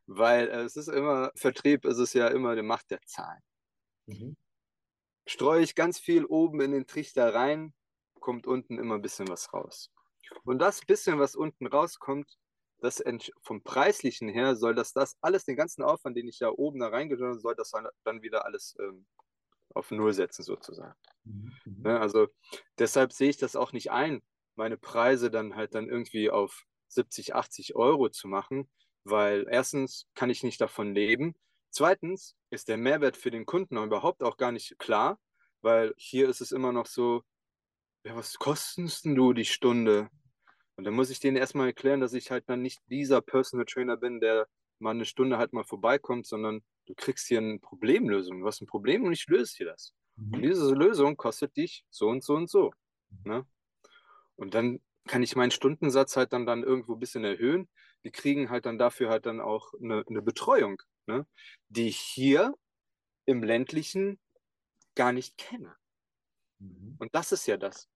Weil 0.07 0.49
äh, 0.49 0.63
es 0.63 0.77
ist 0.77 0.89
immer, 0.89 1.31
Vertrieb 1.37 1.85
ist 1.85 1.99
es 1.99 2.13
ja 2.13 2.29
immer 2.29 2.57
die 2.57 2.63
Macht 2.63 2.91
der 2.91 3.01
Zahlen. 3.03 3.41
Mhm. 4.07 4.37
Streue 5.27 5.63
ich 5.63 5.75
ganz 5.75 5.99
viel 5.99 6.25
oben 6.25 6.61
in 6.61 6.73
den 6.73 6.87
Trichter 6.87 7.33
rein, 7.35 7.73
kommt 8.21 8.47
unten 8.47 8.79
immer 8.79 8.97
ein 8.97 9.03
bisschen 9.03 9.29
was 9.29 9.53
raus. 9.53 9.91
Und 10.45 10.59
das 10.59 10.85
bisschen, 10.85 11.19
was 11.19 11.37
unten 11.37 11.67
rauskommt, 11.67 12.37
das 12.85 13.03
vom 13.43 13.63
preislichen 13.63 14.29
her 14.29 14.57
soll 14.57 14.75
das 14.75 14.93
das 14.93 15.17
alles, 15.21 15.45
den 15.45 15.57
ganzen 15.57 15.83
Aufwand, 15.83 16.17
den 16.17 16.29
ich 16.29 16.39
ja 16.39 16.51
oben 16.51 16.81
da 16.81 16.89
reingetan 16.89 17.29
habe, 17.29 17.41
soll 17.41 17.55
das 17.57 17.73
dann 18.05 18.23
wieder 18.23 18.45
alles 18.45 18.77
ähm, 18.81 19.07
auf 19.75 19.91
Null 19.91 20.13
setzen 20.13 20.43
sozusagen. 20.43 20.95
Mhm. 21.25 21.53
Ne, 21.83 21.99
also 21.99 22.29
deshalb 22.79 23.13
sehe 23.13 23.31
ich 23.31 23.37
das 23.37 23.57
auch 23.57 23.73
nicht 23.73 23.91
ein, 23.91 24.23
meine 24.57 24.77
Preise 24.77 25.31
dann 25.31 25.57
halt 25.57 25.75
dann 25.75 25.89
irgendwie 25.89 26.31
auf 26.31 26.65
70, 26.89 27.35
80 27.35 27.75
Euro 27.75 28.09
zu 28.09 28.29
machen, 28.29 28.71
weil 29.05 29.47
erstens 29.51 30.07
kann 30.15 30.31
ich 30.31 30.43
nicht 30.43 30.61
davon 30.61 30.95
leben. 30.95 31.35
Zweitens 31.71 32.37
ist 32.51 32.69
der 32.69 32.77
Mehrwert 32.77 33.17
für 33.17 33.31
den 33.31 33.47
Kunden 33.47 33.77
überhaupt 33.77 34.23
auch 34.23 34.37
gar 34.37 34.53
nicht 34.53 34.79
klar, 34.79 35.19
weil 35.61 35.93
hier 35.97 36.29
ist 36.29 36.41
es 36.41 36.53
immer 36.53 36.73
noch 36.73 36.87
so, 36.87 37.23
ja, 38.05 38.15
was 38.15 38.35
kostest 38.35 39.07
denn 39.07 39.15
du 39.15 39.33
die 39.33 39.45
Stunde? 39.45 40.09
Und 40.77 40.85
dann 40.85 40.95
muss 40.95 41.11
ich 41.11 41.21
denen 41.21 41.37
erstmal 41.37 41.69
erklären, 41.69 42.01
dass 42.01 42.15
ich 42.15 42.31
halt 42.31 42.49
dann 42.49 42.63
nicht 42.63 42.81
dieser 42.91 43.21
Personal 43.21 43.67
Trainer 43.67 43.97
bin, 43.97 44.21
der 44.21 44.49
mal 44.79 44.91
eine 44.91 45.05
Stunde 45.05 45.39
halt 45.39 45.53
mal 45.53 45.65
vorbeikommt, 45.65 46.27
sondern 46.27 46.63
du 46.87 46.95
kriegst 46.95 47.29
hier 47.29 47.39
eine 47.39 47.59
Problemlösung. 47.59 48.41
Du 48.41 48.47
hast 48.47 48.61
ein 48.61 48.67
Problem 48.67 49.05
und 49.05 49.13
ich 49.13 49.27
löse 49.29 49.57
dir 49.57 49.67
das. 49.67 49.95
Mhm. 50.17 50.35
Und 50.35 50.43
diese 50.43 50.75
Lösung 50.75 51.17
kostet 51.17 51.57
dich 51.57 51.85
so 51.91 52.09
und 52.09 52.25
so 52.25 52.35
und 52.35 52.51
so. 52.51 52.73
Mhm. 53.11 53.33
Ne? 53.33 53.47
Und 54.37 54.55
dann 54.55 54.81
kann 55.07 55.23
ich 55.23 55.37
meinen 55.37 55.51
Stundensatz 55.51 56.17
halt 56.17 56.33
dann, 56.33 56.47
dann 56.47 56.63
irgendwo 56.63 56.95
ein 56.95 57.01
bisschen 57.01 57.25
erhöhen. 57.25 57.69
Die 58.05 58.11
kriegen 58.11 58.51
halt 58.51 58.67
dann 58.67 58.79
dafür 58.79 59.11
halt 59.11 59.27
dann 59.27 59.41
auch 59.41 59.73
eine, 59.75 60.05
eine 60.09 60.23
Betreuung, 60.23 60.83
ne? 61.07 61.27
die 61.69 61.89
ich 61.89 61.99
hier 61.99 62.55
im 63.27 63.43
ländlichen 63.43 64.19
gar 64.95 65.13
nicht 65.13 65.37
kenne. 65.37 65.75
Mhm. 66.59 66.97
Und 66.99 67.15
das 67.15 67.33
ist 67.33 67.47
ja 67.47 67.57
das. 67.57 67.89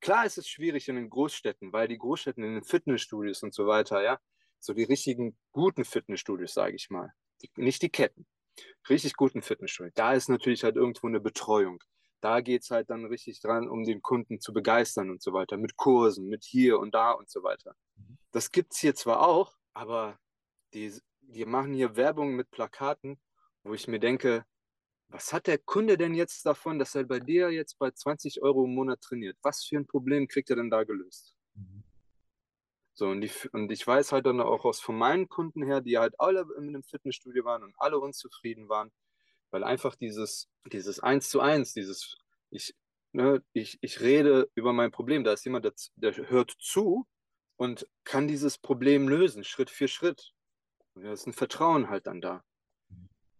Klar 0.00 0.26
ist 0.26 0.38
es 0.38 0.48
schwierig 0.48 0.88
in 0.88 0.96
den 0.96 1.10
Großstädten, 1.10 1.72
weil 1.72 1.88
die 1.88 1.98
Großstädten 1.98 2.44
in 2.44 2.54
den 2.54 2.64
Fitnessstudios 2.64 3.42
und 3.42 3.54
so 3.54 3.66
weiter, 3.66 4.02
ja, 4.02 4.18
so 4.60 4.74
die 4.74 4.84
richtigen 4.84 5.36
guten 5.52 5.84
Fitnessstudios, 5.84 6.54
sage 6.54 6.76
ich 6.76 6.90
mal, 6.90 7.12
die, 7.42 7.50
nicht 7.56 7.82
die 7.82 7.88
Ketten, 7.88 8.26
richtig 8.88 9.14
guten 9.14 9.42
Fitnessstudios, 9.42 9.94
da 9.94 10.12
ist 10.12 10.28
natürlich 10.28 10.64
halt 10.64 10.76
irgendwo 10.76 11.06
eine 11.06 11.20
Betreuung. 11.20 11.82
Da 12.20 12.40
geht 12.40 12.62
es 12.62 12.70
halt 12.70 12.90
dann 12.90 13.04
richtig 13.04 13.40
dran, 13.40 13.68
um 13.68 13.84
den 13.84 14.02
Kunden 14.02 14.40
zu 14.40 14.52
begeistern 14.52 15.10
und 15.10 15.22
so 15.22 15.32
weiter, 15.32 15.56
mit 15.56 15.76
Kursen, 15.76 16.28
mit 16.28 16.44
hier 16.44 16.78
und 16.78 16.94
da 16.94 17.12
und 17.12 17.30
so 17.30 17.42
weiter. 17.42 17.74
Mhm. 17.96 18.18
Das 18.32 18.50
gibt 18.50 18.72
es 18.72 18.78
hier 18.78 18.94
zwar 18.94 19.26
auch, 19.26 19.56
aber 19.74 20.18
die, 20.72 20.92
die 21.20 21.44
machen 21.44 21.74
hier 21.74 21.96
Werbung 21.96 22.34
mit 22.34 22.50
Plakaten, 22.50 23.20
wo 23.62 23.74
ich 23.74 23.86
mir 23.86 24.00
denke, 24.00 24.44
was 25.08 25.32
hat 25.32 25.46
der 25.46 25.58
Kunde 25.58 25.96
denn 25.96 26.14
jetzt 26.14 26.44
davon, 26.46 26.78
dass 26.78 26.94
er 26.94 27.04
bei 27.04 27.20
dir 27.20 27.50
jetzt 27.50 27.78
bei 27.78 27.90
20 27.90 28.42
Euro 28.42 28.64
im 28.64 28.74
Monat 28.74 29.00
trainiert? 29.00 29.36
Was 29.42 29.64
für 29.64 29.76
ein 29.76 29.86
Problem 29.86 30.28
kriegt 30.28 30.50
er 30.50 30.56
denn 30.56 30.70
da 30.70 30.84
gelöst? 30.84 31.34
Mhm. 31.54 31.84
So, 32.94 33.08
und, 33.08 33.20
die, 33.20 33.30
und 33.52 33.70
ich 33.70 33.86
weiß 33.86 34.12
halt 34.12 34.24
dann 34.24 34.40
auch 34.40 34.64
aus 34.64 34.80
von 34.80 34.96
meinen 34.96 35.28
Kunden 35.28 35.62
her, 35.62 35.82
die 35.82 35.98
halt 35.98 36.14
alle 36.18 36.46
in 36.56 36.68
einem 36.68 36.82
Fitnessstudio 36.82 37.44
waren 37.44 37.62
und 37.62 37.74
alle 37.76 37.98
unzufrieden 37.98 38.70
waren, 38.70 38.90
weil 39.50 39.64
einfach 39.64 39.96
dieses, 39.96 40.48
dieses 40.72 41.00
Eins 41.00 41.28
zu 41.28 41.40
eins, 41.40 41.74
dieses, 41.74 42.16
ich, 42.50 42.74
ne, 43.12 43.44
ich, 43.52 43.76
ich 43.82 44.00
rede 44.00 44.50
über 44.54 44.72
mein 44.72 44.92
Problem, 44.92 45.24
da 45.24 45.34
ist 45.34 45.44
jemand, 45.44 45.66
der, 45.66 45.74
der 45.96 46.30
hört 46.30 46.54
zu 46.58 47.06
und 47.56 47.86
kann 48.04 48.28
dieses 48.28 48.56
Problem 48.56 49.08
lösen, 49.08 49.44
Schritt 49.44 49.70
für 49.70 49.88
Schritt. 49.88 50.32
Und 50.94 51.04
da 51.04 51.12
ist 51.12 51.26
ein 51.26 51.34
Vertrauen 51.34 51.90
halt 51.90 52.06
dann 52.06 52.22
da. 52.22 52.42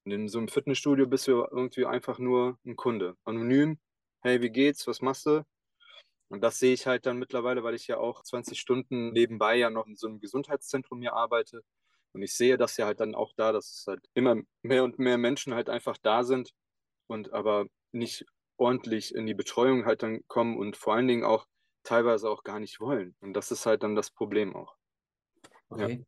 In 0.07 0.29
so 0.29 0.39
einem 0.39 0.49
Fitnessstudio 0.49 1.07
bist 1.09 1.27
du 1.27 1.45
irgendwie 1.51 1.85
einfach 1.85 2.19
nur 2.21 2.59
ein 2.65 2.77
Kunde. 2.77 3.17
Anonym, 3.25 3.81
hey, 4.23 4.41
wie 4.41 4.51
geht's, 4.51 4.87
was 4.87 5.03
machst 5.03 5.27
du? 5.27 5.45
Und 6.29 6.43
das 6.43 6.59
sehe 6.59 6.73
ich 6.75 6.87
halt 6.87 7.07
dann 7.07 7.19
mittlerweile, 7.19 7.65
weil 7.65 7.75
ich 7.75 7.89
ja 7.89 7.99
auch 7.99 8.23
20 8.23 8.59
Stunden 8.59 9.13
nebenbei 9.13 9.57
ja 9.57 9.69
noch 9.69 9.87
in 9.87 9.97
so 9.97 10.07
einem 10.07 10.21
Gesundheitszentrum 10.21 11.01
hier 11.01 11.15
arbeite. 11.15 11.63
Und 12.13 12.23
ich 12.23 12.35
sehe 12.35 12.57
das 12.57 12.77
ja 12.77 12.87
halt 12.87 13.01
dann 13.01 13.15
auch 13.17 13.33
da, 13.37 13.53
dass 13.53 13.73
es 13.73 13.85
halt 13.89 14.07
immer 14.15 14.37
mehr 14.63 14.85
und 14.85 14.99
mehr 14.99 15.19
Menschen 15.19 15.55
halt 15.55 15.69
einfach 15.69 15.97
da 15.99 16.23
sind 16.23 16.53
und 17.09 17.33
aber 17.33 17.67
nicht 17.93 18.25
ordentlich 18.59 19.15
in 19.15 19.27
die 19.27 19.35
Betreuung 19.35 19.87
halt 19.87 20.03
dann 20.03 20.21
kommen 20.29 20.57
und 20.57 20.77
vor 20.77 20.95
allen 20.95 21.09
Dingen 21.09 21.25
auch 21.25 21.47
teilweise 21.83 22.31
auch 22.31 22.43
gar 22.43 22.61
nicht 22.61 22.81
wollen. 22.81 23.17
Und 23.21 23.35
das 23.35 23.51
ist 23.51 23.67
halt 23.67 23.83
dann 23.83 23.97
das 23.97 24.11
Problem 24.11 24.55
auch. 24.55 24.77
Okay. 25.69 25.99
Ja. 25.99 26.05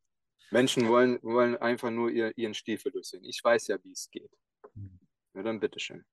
Menschen 0.51 0.89
wollen, 0.89 1.19
wollen 1.23 1.57
einfach 1.57 1.91
nur 1.91 2.11
ihr, 2.11 2.37
ihren 2.37 2.55
Stiefel 2.55 2.93
durchsehen. 2.93 3.25
Ich 3.25 3.43
weiß 3.43 3.69
ja, 3.69 3.83
wie 3.85 3.93
es 3.93 4.11
geht. 4.11 4.31
Mhm. 4.75 4.99
Ja, 5.35 5.43
dann 5.43 5.61
bitteschön. 5.61 6.05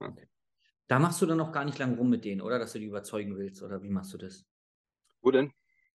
Ja. 0.00 0.08
Okay. 0.08 0.28
Da 0.88 0.98
machst 0.98 1.22
du 1.22 1.26
dann 1.26 1.38
noch 1.38 1.52
gar 1.52 1.64
nicht 1.64 1.78
lang 1.78 1.94
rum 1.96 2.10
mit 2.10 2.24
denen, 2.24 2.40
oder? 2.40 2.58
Dass 2.58 2.72
du 2.72 2.78
die 2.78 2.86
überzeugen 2.86 3.36
willst, 3.36 3.62
oder 3.62 3.82
wie 3.82 3.88
machst 3.88 4.12
du 4.12 4.18
das? 4.18 4.44
Wo 5.20 5.30
denn? 5.30 5.52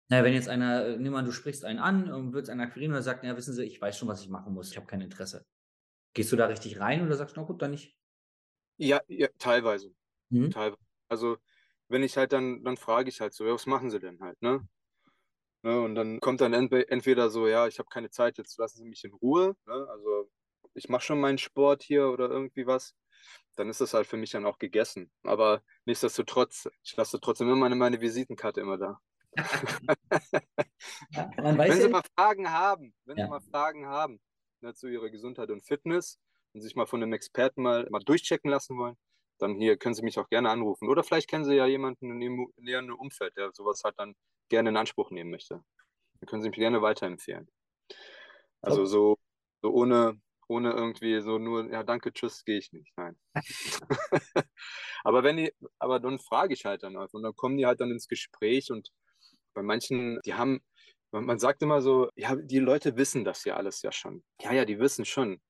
Naja, 0.09 0.23
wenn 0.25 0.35
jetzt 0.35 0.49
einer, 0.49 0.85
äh, 0.87 0.97
nimm 0.99 1.13
mal, 1.13 1.25
du 1.25 1.33
sprichst 1.33 1.65
einen 1.65 1.79
an 1.79 2.13
und 2.13 2.33
würdest 2.33 2.51
einen 2.51 2.61
akquirieren 2.61 2.93
oder 2.93 3.03
sagt, 3.03 3.25
ja, 3.25 3.37
wissen 3.37 3.55
Sie, 3.55 3.65
ich 3.65 3.81
weiß 3.81 3.99
schon, 3.99 4.09
was 4.09 4.23
ich 4.23 4.29
machen 4.29 4.53
muss, 4.53 4.71
ich 4.71 4.77
habe 4.77 4.87
kein 4.87 5.01
Interesse. 5.01 5.47
Gehst 6.13 6.31
du 6.31 6.37
da 6.37 6.47
richtig 6.47 6.79
rein 6.79 7.05
oder 7.05 7.17
sagst 7.17 7.37
du, 7.37 7.41
na 7.41 7.47
gut, 7.47 7.63
dann 7.63 7.73
nicht? 7.73 7.97
Ja, 8.77 9.01
ja 9.09 9.29
teilweise. 9.39 9.95
Mhm. 10.31 10.51
teilweise. 10.51 10.83
Also, 11.09 11.39
wenn 11.89 12.03
ich 12.03 12.17
halt 12.17 12.33
dann, 12.33 12.63
dann 12.65 12.77
frage 12.77 13.09
ich 13.09 13.21
halt 13.21 13.35
so, 13.35 13.47
ja, 13.47 13.53
was 13.55 13.67
machen 13.67 13.91
Sie 13.91 13.99
denn 13.99 14.21
halt, 14.21 14.41
ne? 14.43 14.67
Ne, 15.65 15.81
und 15.81 15.95
dann 15.95 16.21
kommt 16.21 16.43
dann 16.43 16.53
entweder 16.53 17.31
so, 17.31 17.49
ja, 17.49 17.67
ich 17.67 17.79
habe 17.79 17.89
keine 17.89 18.11
Zeit, 18.11 18.37
jetzt 18.37 18.59
lassen 18.59 18.83
Sie 18.83 18.85
mich 18.85 19.03
in 19.03 19.15
Ruhe. 19.15 19.57
Ne? 19.65 19.87
Also 19.89 20.31
ich 20.75 20.91
mache 20.91 21.01
schon 21.01 21.19
meinen 21.19 21.39
Sport 21.39 21.83
hier 21.83 22.11
oder 22.11 22.29
irgendwie 22.29 22.67
was. 22.67 22.95
Dann 23.57 23.71
ist 23.71 23.81
das 23.81 23.95
halt 23.95 24.07
für 24.07 24.19
mich 24.19 24.31
dann 24.31 24.45
auch 24.45 24.59
gegessen. 24.59 25.11
Aber 25.23 25.63
nichtsdestotrotz, 25.87 26.69
ich 26.83 26.95
lasse 26.97 27.19
trotzdem 27.19 27.49
immer 27.49 27.57
meine, 27.57 27.77
meine 27.77 27.99
Visitenkarte 28.03 28.61
immer 28.61 28.77
da. 28.77 29.01
ja, 31.13 31.31
wenn 31.39 31.81
Sie 31.81 31.89
mal 31.89 32.03
Fragen 32.15 32.51
haben, 32.51 32.95
wenn 33.07 33.17
ja. 33.17 33.25
Sie 33.25 33.31
mal 33.31 33.41
Fragen 33.41 33.87
haben 33.87 34.21
ne, 34.61 34.75
zu 34.75 34.87
Ihrer 34.87 35.09
Gesundheit 35.09 35.51
und 35.51 35.65
Fitness 35.65 36.21
und 36.53 36.61
sich 36.61 36.77
mal 36.77 36.87
von 36.87 37.03
einem 37.03 37.15
Experten 37.15 37.63
mal, 37.63 37.89
mal 37.89 38.05
durchchecken 38.05 38.51
lassen 38.51 38.77
wollen, 38.77 38.99
dann 39.39 39.55
hier 39.57 39.79
können 39.79 39.95
Sie 39.95 40.03
mich 40.03 40.19
auch 40.19 40.29
gerne 40.29 40.51
anrufen. 40.51 40.91
Oder 40.91 41.03
vielleicht 41.03 41.31
kennen 41.31 41.47
Sie 41.47 41.55
ja 41.55 41.67
jemanden 41.67 42.11
in 42.11 42.21
Ihrem 42.21 42.53
näheren 42.59 42.91
Umfeld, 42.91 43.35
der 43.39 43.51
sowas 43.55 43.81
halt 43.83 43.99
dann 43.99 44.15
gerne 44.49 44.71
in 44.71 44.77
Anspruch 44.77 45.11
nehmen 45.11 45.31
möchte. 45.31 45.63
Dann 46.21 46.27
können 46.27 46.43
Sie 46.43 46.49
mich 46.49 46.59
gerne 46.59 46.83
weiterempfehlen. 46.83 47.49
Also 48.63 48.87
so, 48.87 49.19
so 49.63 49.71
ohne, 49.71 50.21
ohne 50.49 50.73
irgendwie 50.73 51.21
so 51.21 51.39
nur, 51.39 51.71
ja, 51.71 51.83
danke, 51.83 52.13
tschüss, 52.13 52.45
gehe 52.45 52.59
ich 52.59 52.73
nicht. 52.73 52.93
Nein. 52.97 53.17
aber 55.05 55.23
wenn 55.23 55.37
die, 55.37 55.53
aber 55.79 56.01
dann 56.01 56.19
frage 56.19 56.55
ich 56.55 56.65
halt 56.65 56.83
dann 56.83 56.97
einfach 56.97 57.15
und 57.15 57.23
dann 57.23 57.37
kommen 57.37 57.57
die 57.57 57.67
halt 57.67 57.81
dann 57.81 57.91
ins 57.91 58.09
Gespräch 58.09 58.71
und 58.71 58.91
bei 59.55 59.63
manchen, 59.63 60.21
die 60.25 60.35
haben, 60.35 60.63
man 61.13 61.39
sagt 61.39 61.63
immer 61.63 61.81
so, 61.81 62.11
ja, 62.17 62.35
die 62.35 62.59
Leute 62.59 62.97
wissen 62.97 63.25
das 63.25 63.45
ja 63.45 63.57
alles 63.57 63.83
ja 63.83 63.93
schon. 63.93 64.25
Ja, 64.41 64.53
ja, 64.53 64.65
die 64.65 64.81
wissen 64.81 65.05
schon. 65.05 65.41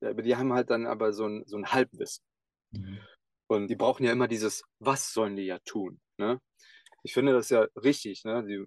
Aber 0.00 0.22
die 0.22 0.36
haben 0.36 0.52
halt 0.52 0.70
dann 0.70 0.86
aber 0.86 1.12
so 1.12 1.26
ein, 1.26 1.44
so 1.46 1.56
ein 1.56 1.72
Halbwissen. 1.72 2.24
Mhm. 2.72 3.00
Und 3.46 3.68
die 3.68 3.76
brauchen 3.76 4.04
ja 4.04 4.12
immer 4.12 4.28
dieses, 4.28 4.62
was 4.78 5.12
sollen 5.12 5.36
die 5.36 5.44
ja 5.44 5.58
tun? 5.64 6.00
Ne? 6.18 6.40
Ich 7.02 7.14
finde 7.14 7.32
das 7.32 7.50
ja 7.50 7.66
richtig. 7.76 8.24
Ne? 8.24 8.44
Die 8.44 8.64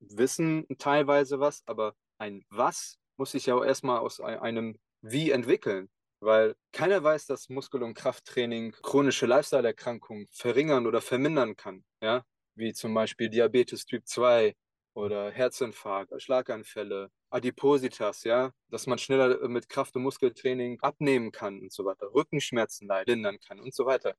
wissen 0.00 0.66
teilweise 0.78 1.40
was, 1.40 1.62
aber 1.66 1.94
ein 2.18 2.44
Was 2.50 2.98
muss 3.16 3.32
sich 3.32 3.46
ja 3.46 3.54
auch 3.54 3.64
erstmal 3.64 3.98
aus 3.98 4.20
einem 4.20 4.78
Wie 5.02 5.30
entwickeln. 5.30 5.90
Weil 6.20 6.56
keiner 6.72 7.02
weiß, 7.02 7.26
dass 7.26 7.48
Muskel- 7.50 7.82
und 7.82 7.94
Krafttraining 7.94 8.72
chronische 8.82 9.26
Lifestyle-Erkrankungen 9.26 10.28
verringern 10.30 10.86
oder 10.86 11.00
vermindern 11.00 11.56
kann. 11.56 11.84
Ja? 12.00 12.24
Wie 12.54 12.72
zum 12.72 12.94
Beispiel 12.94 13.28
Diabetes 13.28 13.84
Typ 13.84 14.06
2 14.06 14.54
oder 14.94 15.30
Herzinfarkt, 15.30 16.10
Schlaganfälle, 16.22 17.10
Adipositas, 17.28 18.24
ja, 18.24 18.52
dass 18.70 18.86
man 18.86 18.98
schneller 18.98 19.46
mit 19.46 19.68
Kraft- 19.68 19.94
und 19.94 20.02
Muskeltraining 20.02 20.80
abnehmen 20.80 21.32
kann 21.32 21.60
und 21.60 21.72
so 21.72 21.84
weiter, 21.84 22.12
Rückenschmerzen 22.14 22.88
lindern 23.04 23.38
kann 23.38 23.60
und 23.60 23.74
so 23.74 23.84
weiter. 23.84 24.16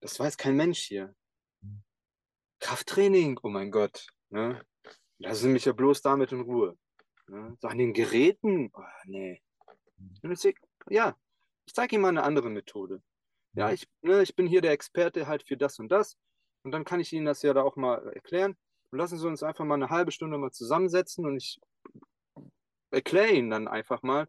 Das 0.00 0.20
weiß 0.20 0.36
kein 0.36 0.56
Mensch 0.56 0.80
hier. 0.80 1.14
Krafttraining, 2.60 3.38
oh 3.42 3.48
mein 3.48 3.70
Gott, 3.70 4.06
ne? 4.30 4.60
Lassen 5.18 5.44
Sie 5.44 5.48
mich 5.48 5.64
ja 5.64 5.72
bloß 5.72 6.02
damit 6.02 6.32
in 6.32 6.42
Ruhe. 6.42 6.76
Ne? 7.28 7.56
So 7.60 7.68
an 7.68 7.78
den 7.78 7.92
Geräten, 7.92 8.70
oh, 8.74 8.82
nee. 9.04 9.42
Ja, 10.88 11.16
ich 11.66 11.74
zeige 11.74 11.94
Ihnen 11.94 12.02
mal 12.02 12.08
eine 12.08 12.22
andere 12.22 12.50
Methode. 12.50 13.02
Ja, 13.54 13.72
ich, 13.72 13.88
ne, 14.02 14.22
ich 14.22 14.36
bin 14.36 14.46
hier 14.46 14.60
der 14.60 14.72
Experte 14.72 15.26
halt 15.26 15.42
für 15.42 15.56
das 15.56 15.78
und 15.78 15.88
das. 15.88 16.18
Und 16.62 16.72
dann 16.72 16.84
kann 16.84 17.00
ich 17.00 17.12
Ihnen 17.12 17.26
das 17.26 17.42
ja 17.42 17.54
da 17.54 17.62
auch 17.62 17.76
mal 17.76 18.06
erklären. 18.12 18.56
Und 18.90 18.98
lassen 18.98 19.18
Sie 19.18 19.26
uns 19.26 19.42
einfach 19.42 19.64
mal 19.64 19.74
eine 19.74 19.88
halbe 19.88 20.12
Stunde 20.12 20.38
mal 20.38 20.52
zusammensetzen 20.52 21.24
und 21.24 21.36
ich 21.36 21.58
erkläre 22.90 23.32
Ihnen 23.32 23.50
dann 23.50 23.68
einfach 23.68 24.02
mal, 24.02 24.28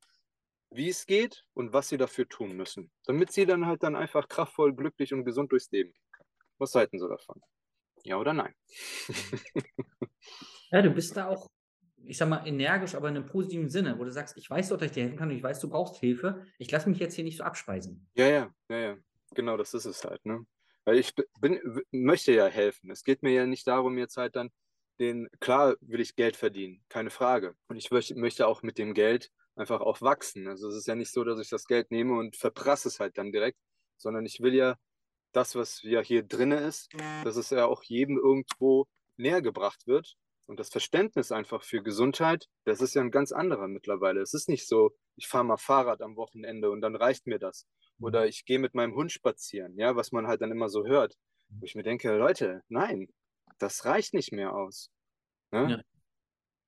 wie 0.69 0.89
es 0.89 1.05
geht 1.05 1.45
und 1.53 1.73
was 1.73 1.89
Sie 1.89 1.97
dafür 1.97 2.27
tun 2.27 2.55
müssen, 2.55 2.91
damit 3.05 3.31
Sie 3.31 3.45
dann 3.45 3.65
halt 3.65 3.83
dann 3.83 3.95
einfach 3.95 4.27
kraftvoll, 4.27 4.73
glücklich 4.73 5.13
und 5.13 5.25
gesund 5.25 5.51
durchs 5.51 5.71
Leben 5.71 5.91
gehen 5.91 6.11
können. 6.11 6.29
Was 6.57 6.73
halten 6.75 6.99
Sie 6.99 7.07
davon? 7.07 7.41
Ja 8.07 8.17
oder 8.17 8.33
nein? 8.33 8.53
ja, 10.71 10.81
du 10.81 10.91
bist 10.91 11.15
da 11.17 11.27
auch 11.27 11.49
ich 12.07 12.17
sag 12.17 12.29
mal, 12.29 12.47
energisch, 12.47 12.95
aber 12.95 13.09
in 13.09 13.17
einem 13.17 13.25
positiven 13.25 13.69
Sinne, 13.69 13.99
wo 13.99 14.05
du 14.05 14.11
sagst, 14.11 14.37
ich 14.37 14.49
weiß 14.49 14.69
doch, 14.69 14.77
dass 14.77 14.87
ich 14.87 14.91
dir 14.93 15.03
helfen 15.03 15.17
kann 15.17 15.29
und 15.29 15.35
ich 15.35 15.43
weiß, 15.43 15.59
du 15.59 15.69
brauchst 15.69 15.97
Hilfe. 15.97 16.45
Ich 16.57 16.71
lasse 16.71 16.89
mich 16.89 16.99
jetzt 16.99 17.15
hier 17.15 17.25
nicht 17.25 17.35
so 17.35 17.43
abspeisen. 17.43 18.07
Ja, 18.15 18.27
ja, 18.27 18.53
ja, 18.69 18.77
ja. 18.77 18.97
Genau, 19.35 19.57
das 19.57 19.73
ist 19.73 19.83
es 19.83 20.05
halt, 20.05 20.25
ne? 20.25 20.45
Weil 20.85 20.99
ich 20.99 21.13
bin, 21.41 21.59
möchte 21.91 22.31
ja 22.31 22.45
helfen. 22.45 22.91
Es 22.91 23.03
geht 23.03 23.23
mir 23.23 23.31
ja 23.31 23.45
nicht 23.45 23.67
darum, 23.67 23.97
jetzt 23.97 24.15
halt 24.15 24.37
dann 24.37 24.51
den, 24.99 25.27
klar 25.41 25.75
will 25.81 25.99
ich 25.99 26.15
Geld 26.15 26.37
verdienen, 26.37 26.81
keine 26.87 27.09
Frage. 27.09 27.55
Und 27.67 27.75
ich 27.75 27.91
möchte 27.91 28.47
auch 28.47 28.63
mit 28.63 28.77
dem 28.77 28.93
Geld 28.93 29.29
einfach 29.55 29.81
auch 29.81 30.01
wachsen. 30.01 30.47
Also 30.47 30.69
es 30.69 30.75
ist 30.75 30.87
ja 30.87 30.95
nicht 30.95 31.11
so, 31.11 31.25
dass 31.25 31.41
ich 31.41 31.49
das 31.49 31.65
Geld 31.65 31.91
nehme 31.91 32.17
und 32.17 32.37
verprasse 32.37 32.87
es 32.87 33.01
halt 33.01 33.17
dann 33.17 33.33
direkt, 33.33 33.59
sondern 33.97 34.25
ich 34.25 34.39
will 34.39 34.53
ja 34.53 34.77
das, 35.37 35.55
was 35.55 35.83
ja 35.83 36.01
hier 36.01 36.23
drin 36.23 36.51
ist, 36.51 36.89
dass 37.23 37.35
es 37.35 37.51
ja 37.51 37.67
auch 37.67 37.83
jedem 37.83 38.17
irgendwo 38.17 38.87
näher 39.17 39.43
gebracht 39.43 39.85
wird. 39.85 40.15
Und 40.47 40.59
das 40.59 40.69
Verständnis 40.69 41.31
einfach 41.31 41.61
für 41.63 41.83
Gesundheit, 41.83 42.47
das 42.63 42.81
ist 42.81 42.95
ja 42.95 43.01
ein 43.01 43.11
ganz 43.11 43.31
anderer 43.31 43.67
mittlerweile. 43.67 44.21
Es 44.21 44.33
ist 44.33 44.49
nicht 44.49 44.67
so, 44.67 44.95
ich 45.15 45.27
fahre 45.27 45.43
mal 45.43 45.57
Fahrrad 45.57 46.01
am 46.01 46.15
Wochenende 46.15 46.71
und 46.71 46.81
dann 46.81 46.95
reicht 46.95 47.27
mir 47.27 47.37
das. 47.37 47.67
Oder 47.99 48.21
mhm. 48.21 48.27
ich 48.27 48.45
gehe 48.45 48.57
mit 48.57 48.73
meinem 48.73 48.95
Hund 48.95 49.11
spazieren, 49.11 49.77
ja, 49.77 49.95
was 49.95 50.11
man 50.11 50.25
halt 50.25 50.41
dann 50.41 50.51
immer 50.51 50.69
so 50.69 50.85
hört. 50.85 51.15
Wo 51.49 51.65
ich 51.65 51.75
mir 51.75 51.83
denke, 51.83 52.15
Leute, 52.17 52.63
nein, 52.69 53.07
das 53.59 53.85
reicht 53.85 54.13
nicht 54.13 54.31
mehr 54.31 54.55
aus. 54.55 54.89
Ne? 55.51 55.71
Ja. 55.71 55.96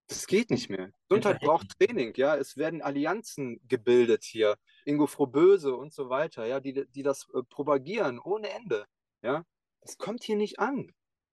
Das 0.10 0.26
geht 0.26 0.50
nicht 0.50 0.72
mehr. 0.72 0.92
Gesundheit 1.08 1.40
braucht 1.40 1.78
Training, 1.78 2.14
ja. 2.16 2.36
Es 2.36 2.58
werden 2.58 2.82
Allianzen 2.82 3.62
gebildet 3.68 4.24
hier. 4.24 4.58
Ingo 4.84 5.06
Frohböse 5.06 5.76
und 5.76 5.94
so 5.94 6.10
weiter, 6.10 6.46
ja, 6.46 6.60
die, 6.60 6.88
die 6.90 7.04
das 7.04 7.28
äh, 7.36 7.44
propagieren 7.44 8.18
ohne 8.18 8.50
Ende. 8.50 8.88
Ja. 9.22 9.46
Das 9.82 10.00
kommt 10.00 10.24
hier 10.24 10.36
nicht 10.36 10.58
an. 10.58 10.92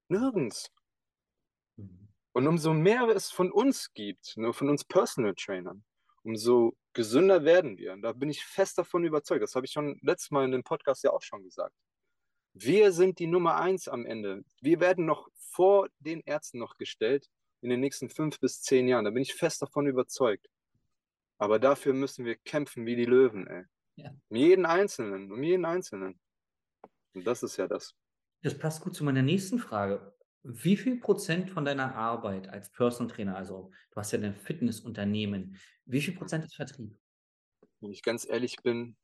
Nirgends. 0.08 0.70
Mhm. 1.76 2.08
Und 2.32 2.46
umso 2.46 2.74
mehr 2.74 3.08
es 3.08 3.30
von 3.30 3.50
uns 3.50 3.94
gibt, 3.94 4.36
nur 4.36 4.48
ne, 4.48 4.52
von 4.52 4.68
uns 4.68 4.84
Personal 4.84 5.34
Trainern, 5.34 5.82
umso 6.22 6.76
gesünder 6.92 7.44
werden 7.44 7.78
wir. 7.78 7.94
Und 7.94 8.02
da 8.02 8.12
bin 8.12 8.28
ich 8.28 8.44
fest 8.44 8.76
davon 8.76 9.04
überzeugt. 9.04 9.42
Das 9.42 9.54
habe 9.54 9.64
ich 9.64 9.72
schon 9.72 9.98
letztes 10.02 10.30
Mal 10.30 10.44
in 10.44 10.52
dem 10.52 10.64
Podcast 10.64 11.02
ja 11.02 11.12
auch 11.12 11.22
schon 11.22 11.42
gesagt. 11.42 11.74
Wir 12.52 12.92
sind 12.92 13.20
die 13.20 13.26
Nummer 13.26 13.56
eins 13.56 13.88
am 13.88 14.04
Ende. 14.04 14.44
Wir 14.60 14.80
werden 14.80 15.06
noch 15.06 15.28
vor 15.34 15.88
den 15.98 16.20
Ärzten 16.20 16.58
noch 16.58 16.76
gestellt 16.76 17.30
in 17.60 17.70
den 17.70 17.80
nächsten 17.80 18.08
fünf 18.08 18.38
bis 18.40 18.62
zehn 18.62 18.88
Jahren. 18.88 19.04
Da 19.04 19.10
bin 19.10 19.22
ich 19.22 19.34
fest 19.34 19.62
davon 19.62 19.86
überzeugt. 19.86 20.48
Aber 21.38 21.58
dafür 21.58 21.92
müssen 21.92 22.24
wir 22.24 22.36
kämpfen 22.36 22.86
wie 22.86 22.96
die 22.96 23.04
Löwen, 23.04 23.46
ey. 23.46 23.64
Ja. 23.96 24.10
Um 24.28 24.36
jeden 24.36 24.66
Einzelnen, 24.66 25.32
um 25.32 25.42
jeden 25.42 25.64
Einzelnen. 25.64 26.20
Und 27.14 27.26
das 27.26 27.42
ist 27.42 27.56
ja 27.56 27.66
das. 27.66 27.94
Das 28.42 28.56
passt 28.56 28.82
gut 28.82 28.94
zu 28.94 29.04
meiner 29.04 29.22
nächsten 29.22 29.58
Frage. 29.58 30.14
Wie 30.42 30.76
viel 30.76 31.00
Prozent 31.00 31.50
von 31.50 31.64
deiner 31.64 31.94
Arbeit 31.96 32.48
als 32.48 32.70
Personal 32.70 33.12
Trainer, 33.12 33.36
also 33.36 33.72
du 33.90 33.96
hast 33.96 34.12
ja 34.12 34.20
ein 34.20 34.36
Fitnessunternehmen, 34.36 35.58
wie 35.86 36.00
viel 36.00 36.14
Prozent 36.14 36.44
ist 36.44 36.54
Vertrieb? 36.54 36.96
Wenn 37.80 37.90
ich 37.90 38.02
ganz 38.02 38.26
ehrlich 38.28 38.56
bin, 38.62 38.96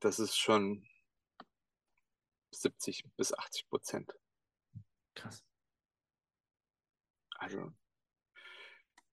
das 0.00 0.18
ist 0.18 0.36
schon 0.36 0.86
70 2.52 3.04
bis 3.16 3.32
80 3.34 3.68
Prozent. 3.68 4.12
Krass. 5.14 5.45
Also, 7.38 7.72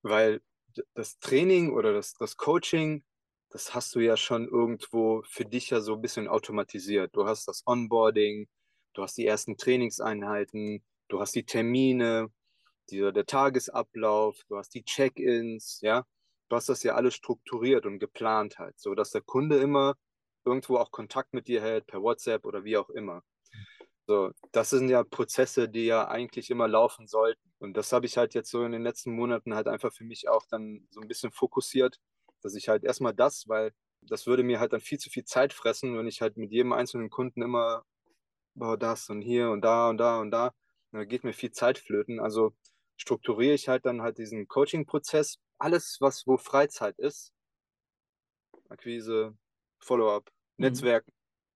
weil 0.02 0.42
das 0.96 1.20
Training 1.20 1.72
oder 1.74 1.94
das, 1.94 2.14
das 2.14 2.38
Coaching, 2.38 3.04
das 3.50 3.74
hast 3.76 3.96
du 3.96 4.00
ja 4.00 4.18
schon 4.18 4.48
irgendwo 4.48 5.24
für 5.24 5.46
dich 5.46 5.70
ja 5.70 5.82
so 5.82 5.94
ein 5.96 6.02
bisschen 6.02 6.28
automatisiert. 6.28 7.16
Du 7.16 7.26
hast 7.28 7.48
das 7.48 7.64
Onboarding, 7.66 8.48
du 8.94 9.04
hast 9.04 9.18
die 9.18 9.26
ersten 9.28 9.58
Trainingseinheiten, 9.58 10.84
du 11.10 11.20
hast 11.20 11.36
die 11.36 11.46
Termine, 11.46 12.30
dieser, 12.90 13.12
der 13.12 13.26
Tagesablauf, 13.26 14.40
du 14.48 14.58
hast 14.58 14.74
die 14.76 14.84
Check-ins, 14.84 15.80
ja. 15.82 16.06
Du 16.50 16.56
hast 16.58 16.70
das 16.70 16.84
ja 16.84 16.96
alles 16.96 17.16
strukturiert 17.16 17.86
und 17.86 18.00
geplant 18.00 18.60
halt, 18.60 18.80
so 18.80 18.96
dass 18.96 19.12
der 19.12 19.22
Kunde 19.22 19.58
immer 19.60 19.96
irgendwo 20.46 20.78
auch 20.78 20.92
Kontakt 20.92 21.34
mit 21.34 21.48
dir 21.48 21.62
hält, 21.62 21.88
per 21.88 22.02
WhatsApp 22.04 22.46
oder 22.46 22.64
wie 22.64 22.78
auch 22.78 22.90
immer. 22.90 23.24
So, 24.06 24.32
das 24.52 24.70
sind 24.70 24.90
ja 24.90 25.04
Prozesse, 25.04 25.70
die 25.70 25.86
ja 25.86 26.08
eigentlich 26.08 26.50
immer 26.50 26.68
laufen 26.68 27.08
sollten. 27.08 27.54
Und 27.60 27.78
das 27.78 27.94
habe 27.94 28.06
ich 28.06 28.18
halt 28.18 28.34
jetzt 28.34 28.52
so 28.52 28.64
in 28.66 28.74
den 28.74 28.84
letzten 28.84 29.14
Monaten 29.14 29.56
halt 29.56 29.68
einfach 29.68 29.94
für 29.94 30.04
mich 30.04 30.28
auch 30.28 30.46
dann 30.50 30.88
so 30.92 31.00
ein 31.02 31.08
bisschen 31.08 31.32
fokussiert, 31.32 32.00
dass 32.42 32.56
ich 32.56 32.68
halt 32.68 32.84
erstmal 32.84 33.14
das, 33.14 33.48
weil 33.48 33.74
das 34.02 34.28
würde 34.28 34.44
mir 34.44 34.60
halt 34.60 34.74
dann 34.74 34.82
viel 34.82 34.98
zu 35.00 35.10
viel 35.10 35.24
Zeit 35.24 35.54
fressen, 35.54 35.98
wenn 35.98 36.08
ich 36.08 36.22
halt 36.22 36.36
mit 36.36 36.52
jedem 36.52 36.74
einzelnen 36.74 37.10
Kunden 37.10 37.42
immer 37.42 37.86
oh, 38.60 38.76
das 38.76 39.10
und 39.10 39.22
hier 39.22 39.50
und 39.50 39.62
da 39.62 39.90
und 39.90 39.98
da 39.98 40.20
und 40.20 40.32
da, 40.32 40.48
und 40.92 41.00
da 41.00 41.06
geht 41.06 41.24
mir 41.24 41.34
viel 41.34 41.52
Zeit 41.52 41.78
flöten. 41.78 42.20
Also 42.20 42.54
strukturiere 42.98 43.54
ich 43.54 43.68
halt 43.68 43.86
dann 43.86 44.02
halt 44.02 44.18
diesen 44.18 44.48
Coaching-Prozess, 44.48 45.40
alles, 45.58 45.98
was 46.00 46.28
wo 46.28 46.38
Freizeit 46.38 46.98
ist, 47.00 47.32
Akquise, 48.70 49.36
Follow-up, 49.80 50.30
mhm. 50.58 50.66
Netzwerk, 50.66 51.06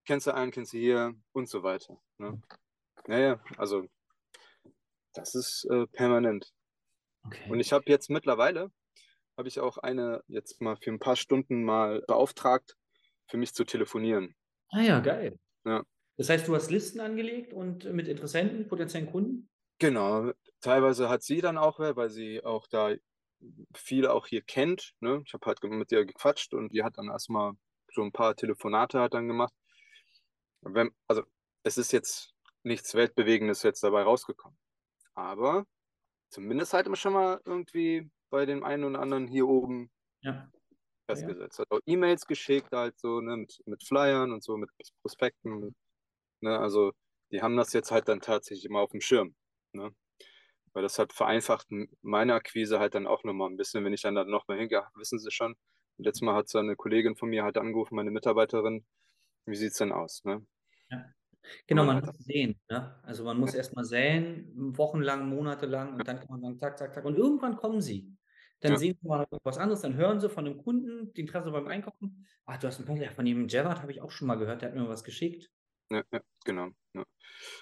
kennst 0.07 0.25
du 0.25 0.33
einen, 0.33 0.51
kennst 0.51 0.73
du 0.73 0.77
hier 0.77 1.13
und 1.33 1.47
so 1.47 1.61
weiter. 1.61 2.01
Ne? 2.17 2.41
Naja, 3.05 3.39
also 3.57 3.85
das 5.13 5.35
ist 5.35 5.67
äh, 5.69 5.85
permanent. 5.87 6.51
Okay. 7.25 7.49
Und 7.51 7.59
ich 7.59 7.73
habe 7.73 7.83
jetzt 7.87 8.09
mittlerweile, 8.09 8.71
habe 9.37 9.47
ich 9.47 9.59
auch 9.59 9.77
eine 9.77 10.23
jetzt 10.27 10.61
mal 10.61 10.77
für 10.77 10.91
ein 10.91 10.99
paar 10.99 11.15
Stunden 11.15 11.63
mal 11.63 12.01
beauftragt, 12.07 12.75
für 13.27 13.37
mich 13.37 13.53
zu 13.53 13.65
telefonieren. 13.65 14.35
Ah 14.69 14.81
ja, 14.81 14.99
geil. 14.99 15.37
Ja. 15.65 15.83
Das 16.17 16.29
heißt, 16.29 16.47
du 16.47 16.55
hast 16.55 16.71
Listen 16.71 16.99
angelegt 16.99 17.53
und 17.53 17.85
mit 17.93 18.07
Interessenten, 18.07 18.67
potenziellen 18.67 19.11
Kunden? 19.11 19.49
Genau. 19.79 20.31
Teilweise 20.61 21.09
hat 21.09 21.21
sie 21.21 21.41
dann 21.41 21.57
auch, 21.57 21.79
weil 21.79 22.09
sie 22.09 22.43
auch 22.43 22.65
da 22.67 22.95
viel 23.75 24.07
auch 24.07 24.25
hier 24.25 24.41
kennt. 24.41 24.93
Ne? 24.99 25.21
Ich 25.25 25.33
habe 25.33 25.45
halt 25.45 25.63
mit 25.63 25.91
ihr 25.91 26.05
gequatscht 26.05 26.53
und 26.53 26.73
die 26.73 26.83
hat 26.83 26.97
dann 26.97 27.09
erstmal 27.09 27.53
so 27.93 28.01
ein 28.01 28.11
paar 28.11 28.35
Telefonate 28.35 28.99
hat 28.99 29.13
dann 29.13 29.27
gemacht. 29.27 29.53
Wenn, 30.61 30.91
also 31.07 31.23
es 31.63 31.77
ist 31.77 31.91
jetzt 31.91 32.33
nichts 32.63 32.93
Weltbewegendes 32.95 33.63
jetzt 33.63 33.83
dabei 33.83 34.03
rausgekommen. 34.03 34.57
Aber 35.13 35.65
zumindest 36.29 36.73
halt 36.73 36.95
schon 36.97 37.13
mal 37.13 37.41
irgendwie 37.45 38.09
bei 38.29 38.45
dem 38.45 38.63
einen 38.63 38.83
oder 38.83 38.99
anderen 38.99 39.27
hier 39.27 39.47
oben 39.47 39.89
ja. 40.21 40.49
festgesetzt. 41.09 41.59
Ja. 41.59 41.63
Hat 41.63 41.71
auch 41.71 41.81
E-Mails 41.85 42.25
geschickt, 42.27 42.71
halt 42.71 42.99
so, 42.99 43.21
ne, 43.21 43.37
mit, 43.37 43.61
mit 43.65 43.83
Flyern 43.83 44.31
und 44.31 44.43
so, 44.43 44.57
mit 44.57 44.69
Prospekten. 45.01 45.75
Ne, 46.41 46.59
also 46.59 46.91
die 47.31 47.41
haben 47.41 47.57
das 47.57 47.73
jetzt 47.73 47.91
halt 47.91 48.07
dann 48.07 48.21
tatsächlich 48.21 48.65
immer 48.65 48.79
auf 48.79 48.91
dem 48.91 49.01
Schirm. 49.01 49.35
Ne? 49.73 49.93
Weil 50.73 50.83
das 50.83 50.99
hat 50.99 51.13
vereinfacht 51.13 51.67
meine 52.01 52.35
Akquise 52.35 52.79
halt 52.79 52.95
dann 52.95 53.07
auch 53.07 53.23
nochmal 53.23 53.49
ein 53.49 53.57
bisschen, 53.57 53.83
wenn 53.83 53.93
ich 53.93 54.01
dann 54.01 54.15
da 54.15 54.23
nochmal 54.25 54.59
hingehe, 54.59 54.85
wissen 54.95 55.19
Sie 55.19 55.31
schon, 55.31 55.55
letztes 55.97 56.21
Mal 56.21 56.35
hat 56.35 56.49
so 56.49 56.59
eine 56.59 56.75
Kollegin 56.75 57.15
von 57.15 57.29
mir 57.29 57.43
halt 57.43 57.57
angerufen, 57.57 57.95
meine 57.95 58.11
Mitarbeiterin, 58.11 58.85
wie 59.47 59.55
sieht 59.55 59.71
es 59.71 59.77
denn 59.77 59.91
aus? 59.91 60.23
Ne? 60.23 60.45
Ja. 60.89 61.05
Genau, 61.65 61.85
man 61.85 62.03
muss 62.03 62.17
sehen. 62.19 62.59
Ne? 62.69 62.99
Also 63.03 63.23
man 63.23 63.39
muss 63.39 63.53
erstmal 63.53 63.85
säen, 63.85 64.51
wochenlang, 64.77 65.29
monatelang 65.29 65.93
und 65.93 66.07
dann 66.07 66.19
kann 66.19 66.27
man 66.29 66.41
sagen, 66.41 66.59
zack, 66.59 66.77
zack, 66.77 66.93
zack. 66.93 67.05
Und 67.05 67.17
irgendwann 67.17 67.55
kommen 67.55 67.81
sie. 67.81 68.17
Dann 68.59 68.73
ja. 68.73 68.77
sehen 68.77 68.97
sie 68.99 69.07
mal 69.07 69.27
was 69.43 69.57
anderes, 69.57 69.81
dann 69.81 69.95
hören 69.95 70.19
sie 70.19 70.29
von 70.29 70.45
dem 70.45 70.57
Kunden, 70.57 71.13
die 71.13 71.21
Interesse 71.21 71.51
beim 71.51 71.67
Einkaufen. 71.67 72.27
Ach, 72.45 72.57
du 72.57 72.67
hast 72.67 72.79
ein 72.79 72.97
ja, 72.97 73.11
von 73.11 73.25
ihm 73.25 73.47
Gerard 73.47 73.81
habe 73.81 73.91
ich 73.91 74.01
auch 74.01 74.11
schon 74.11 74.27
mal 74.27 74.35
gehört, 74.35 74.61
der 74.61 74.69
hat 74.69 74.75
mir 74.75 74.89
was 74.89 75.03
geschickt. 75.03 75.49
Ja, 75.89 76.03
ja 76.11 76.21
genau. 76.43 76.69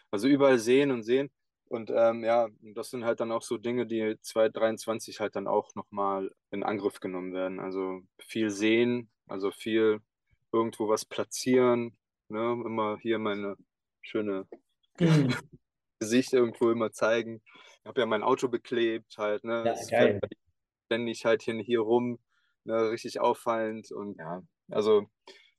Also 0.09 0.27
überall 0.27 0.57
sehen 0.57 0.91
und 0.91 1.03
sehen. 1.03 1.29
Und 1.67 1.91
ähm, 1.93 2.23
ja, 2.23 2.47
das 2.61 2.91
sind 2.91 3.03
halt 3.03 3.19
dann 3.19 3.31
auch 3.31 3.41
so 3.41 3.57
Dinge, 3.57 3.85
die 3.87 4.17
2023 4.21 5.19
halt 5.19 5.35
dann 5.35 5.47
auch 5.47 5.73
nochmal 5.75 6.31
in 6.51 6.63
Angriff 6.63 6.99
genommen 6.99 7.33
werden. 7.33 7.59
Also 7.59 8.01
viel 8.19 8.49
sehen, 8.49 9.09
also 9.27 9.51
viel 9.51 9.99
irgendwo 10.55 10.87
was 10.89 11.05
platzieren, 11.05 11.97
ne? 12.29 12.51
immer 12.65 12.97
hier 12.99 13.19
meine 13.19 13.55
schöne 14.01 14.47
mhm. 14.99 15.35
Gesicht 15.99 16.33
irgendwo 16.33 16.71
immer 16.71 16.91
zeigen. 16.91 17.41
Ich 17.81 17.85
habe 17.85 18.01
ja 18.01 18.05
mein 18.05 18.23
Auto 18.23 18.47
beklebt 18.47 19.17
halt, 19.17 19.43
ne? 19.43 19.57
Ja, 19.57 19.63
das 19.63 19.89
geil. 19.89 20.19
Ständig 20.87 21.25
halt 21.25 21.41
hier, 21.41 21.55
hier 21.55 21.81
rum, 21.81 22.19
ne? 22.63 22.91
richtig 22.91 23.19
auffallend 23.19 23.91
und 23.91 24.17
ja, 24.17 24.41
also 24.71 25.07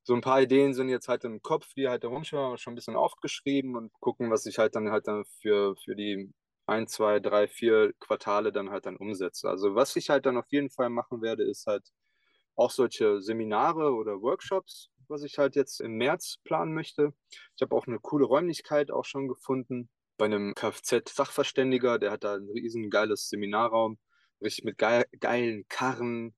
so 0.03 0.15
ein 0.15 0.21
paar 0.21 0.41
Ideen 0.41 0.73
sind 0.73 0.89
jetzt 0.89 1.09
halt 1.09 1.25
im 1.25 1.43
Kopf, 1.43 1.75
die 1.75 1.89
halt 1.89 2.05
herumschwimmen, 2.05 2.59
schon 2.59 2.73
ein 2.73 2.77
bisschen 2.77 2.95
aufgeschrieben 2.95 3.77
und 3.77 3.93
gucken, 4.01 4.31
was 4.31 4.47
ich 4.47 4.59
halt 4.59 4.77
dann 4.77 4.91
halt 4.93 5.09
dann 5.09 5.25
für, 5.41 5.77
für 5.77 5.97
die 5.97 6.33
ein, 6.67 6.87
zwei, 6.87 7.19
drei, 7.19 7.49
vier 7.49 7.93
Quartale 7.99 8.53
dann 8.53 8.71
halt 8.71 8.87
dann 8.87 8.97
umsetze. 8.97 9.49
Also 9.49 9.75
was 9.75 9.97
ich 9.97 10.09
halt 10.09 10.27
dann 10.27 10.37
auf 10.37 10.47
jeden 10.51 10.71
Fall 10.71 10.91
machen 10.91 11.23
werde, 11.23 11.43
ist 11.45 11.67
halt 11.67 11.91
auch 12.57 12.71
solche 12.71 13.21
Seminare 13.21 13.95
oder 13.95 14.21
Workshops, 14.23 14.91
was 15.09 15.23
ich 15.23 15.39
halt 15.39 15.57
jetzt 15.57 15.81
im 15.81 15.93
März 15.97 16.39
planen 16.45 16.75
möchte. 16.75 17.13
Ich 17.55 17.63
habe 17.63 17.75
auch 17.77 17.87
eine 17.87 18.01
coole 18.01 18.27
Räumlichkeit 18.27 18.91
auch 18.91 19.05
schon 19.05 19.29
gefunden 19.29 19.89
bei 20.17 20.27
einem 20.27 20.55
Kfz-Sachverständiger, 20.55 21.99
der 21.99 22.11
hat 22.11 22.25
da 22.25 22.35
ein 22.37 22.49
riesen 22.49 22.91
geiles 22.91 23.29
Seminarraum, 23.29 23.99
richtig 24.41 24.65
mit 24.65 24.79
geil, 24.79 25.05
geilen 25.21 25.67
Karren, 25.69 26.35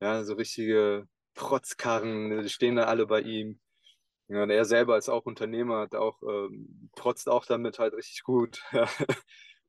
ja, 0.00 0.24
so 0.24 0.34
richtige 0.34 1.08
Protzkarren, 1.34 2.42
die 2.42 2.48
stehen 2.48 2.76
da 2.76 2.84
alle 2.84 3.06
bei 3.06 3.20
ihm. 3.20 3.60
Ja, 4.28 4.42
und 4.44 4.50
er 4.50 4.64
selber 4.66 4.98
ist 4.98 5.08
auch 5.08 5.26
Unternehmer, 5.26 5.80
hat 5.80 5.94
auch, 5.94 6.22
ähm, 6.22 6.90
protzt 6.96 7.28
auch 7.28 7.46
damit 7.46 7.78
halt 7.78 7.94
richtig 7.94 8.22
gut. 8.24 8.62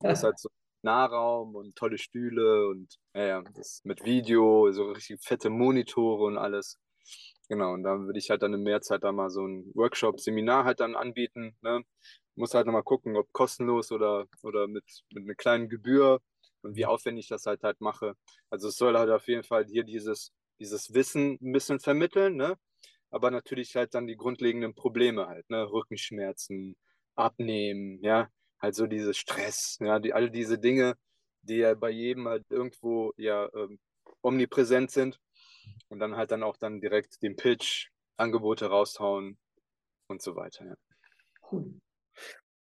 Ja. 0.01 0.12
Das 0.12 0.19
ist 0.19 0.23
halt 0.23 0.39
so 0.39 0.49
Nahraum 0.83 1.55
und 1.55 1.75
tolle 1.75 1.97
Stühle 1.97 2.67
und 2.67 2.97
ja, 3.13 3.25
ja, 3.25 3.43
das 3.55 3.81
mit 3.83 4.05
Video, 4.05 4.71
so 4.71 4.91
richtig 4.91 5.21
fette 5.21 5.49
Monitore 5.49 6.25
und 6.25 6.37
alles. 6.37 6.77
Genau, 7.49 7.73
und 7.73 7.83
dann 7.83 8.05
würde 8.05 8.19
ich 8.19 8.29
halt 8.29 8.43
dann 8.43 8.53
in 8.53 8.63
Mehrzeit 8.63 9.03
da 9.03 9.11
mal 9.11 9.29
so 9.29 9.45
ein 9.45 9.71
Workshop, 9.73 10.19
Seminar 10.19 10.65
halt 10.65 10.79
dann 10.79 10.95
anbieten. 10.95 11.57
Ne? 11.61 11.83
Muss 12.35 12.53
halt 12.53 12.67
nochmal 12.67 12.83
gucken, 12.83 13.17
ob 13.17 13.31
kostenlos 13.33 13.91
oder, 13.91 14.27
oder 14.43 14.67
mit, 14.67 14.85
mit 15.13 15.23
einer 15.25 15.35
kleinen 15.35 15.69
Gebühr 15.69 16.21
und 16.61 16.75
wie 16.75 16.85
aufwendig 16.85 17.25
ich 17.25 17.29
das 17.29 17.45
halt 17.45 17.63
halt 17.63 17.81
mache. 17.81 18.15
Also 18.49 18.67
es 18.69 18.77
soll 18.77 18.97
halt 18.97 19.09
auf 19.09 19.27
jeden 19.27 19.43
Fall 19.43 19.65
hier 19.65 19.83
dieses, 19.83 20.31
dieses 20.59 20.93
Wissen 20.93 21.37
ein 21.41 21.51
bisschen 21.53 21.79
vermitteln, 21.79 22.35
ne? 22.35 22.57
aber 23.11 23.31
natürlich 23.31 23.75
halt 23.75 23.93
dann 23.95 24.07
die 24.07 24.15
grundlegenden 24.17 24.75
Probleme 24.75 25.27
halt, 25.27 25.49
ne? 25.49 25.69
Rückenschmerzen, 25.71 26.75
Abnehmen, 27.15 27.99
ja, 28.03 28.29
halt 28.62 28.76
so 28.76 28.88
dieses 28.88 29.17
Stress, 29.17 29.78
ja, 29.80 30.00
die, 30.00 30.13
all 30.13 30.30
diese 30.30 30.60
Dinge, 30.60 30.95
die 31.41 31.58
ja 31.58 31.74
bei 31.74 31.89
jedem 31.89 32.28
halt 32.28 32.45
irgendwo 32.50 33.13
ja 33.17 33.50
ähm, 33.56 33.80
omnipräsent 34.22 34.91
sind 34.91 35.19
und 35.88 36.00
dann 36.00 36.15
halt 36.15 36.32
dann 36.32 36.43
auch 36.43 36.58
dann 36.58 36.82
direkt 36.82 37.22
den 37.22 37.36
Pitch, 37.36 37.89
Angebote 38.17 38.67
raushauen 38.67 39.38
und 40.08 40.22
so 40.22 40.36
weiter, 40.36 40.65
ja. 40.65 40.76
Cool. 41.52 41.80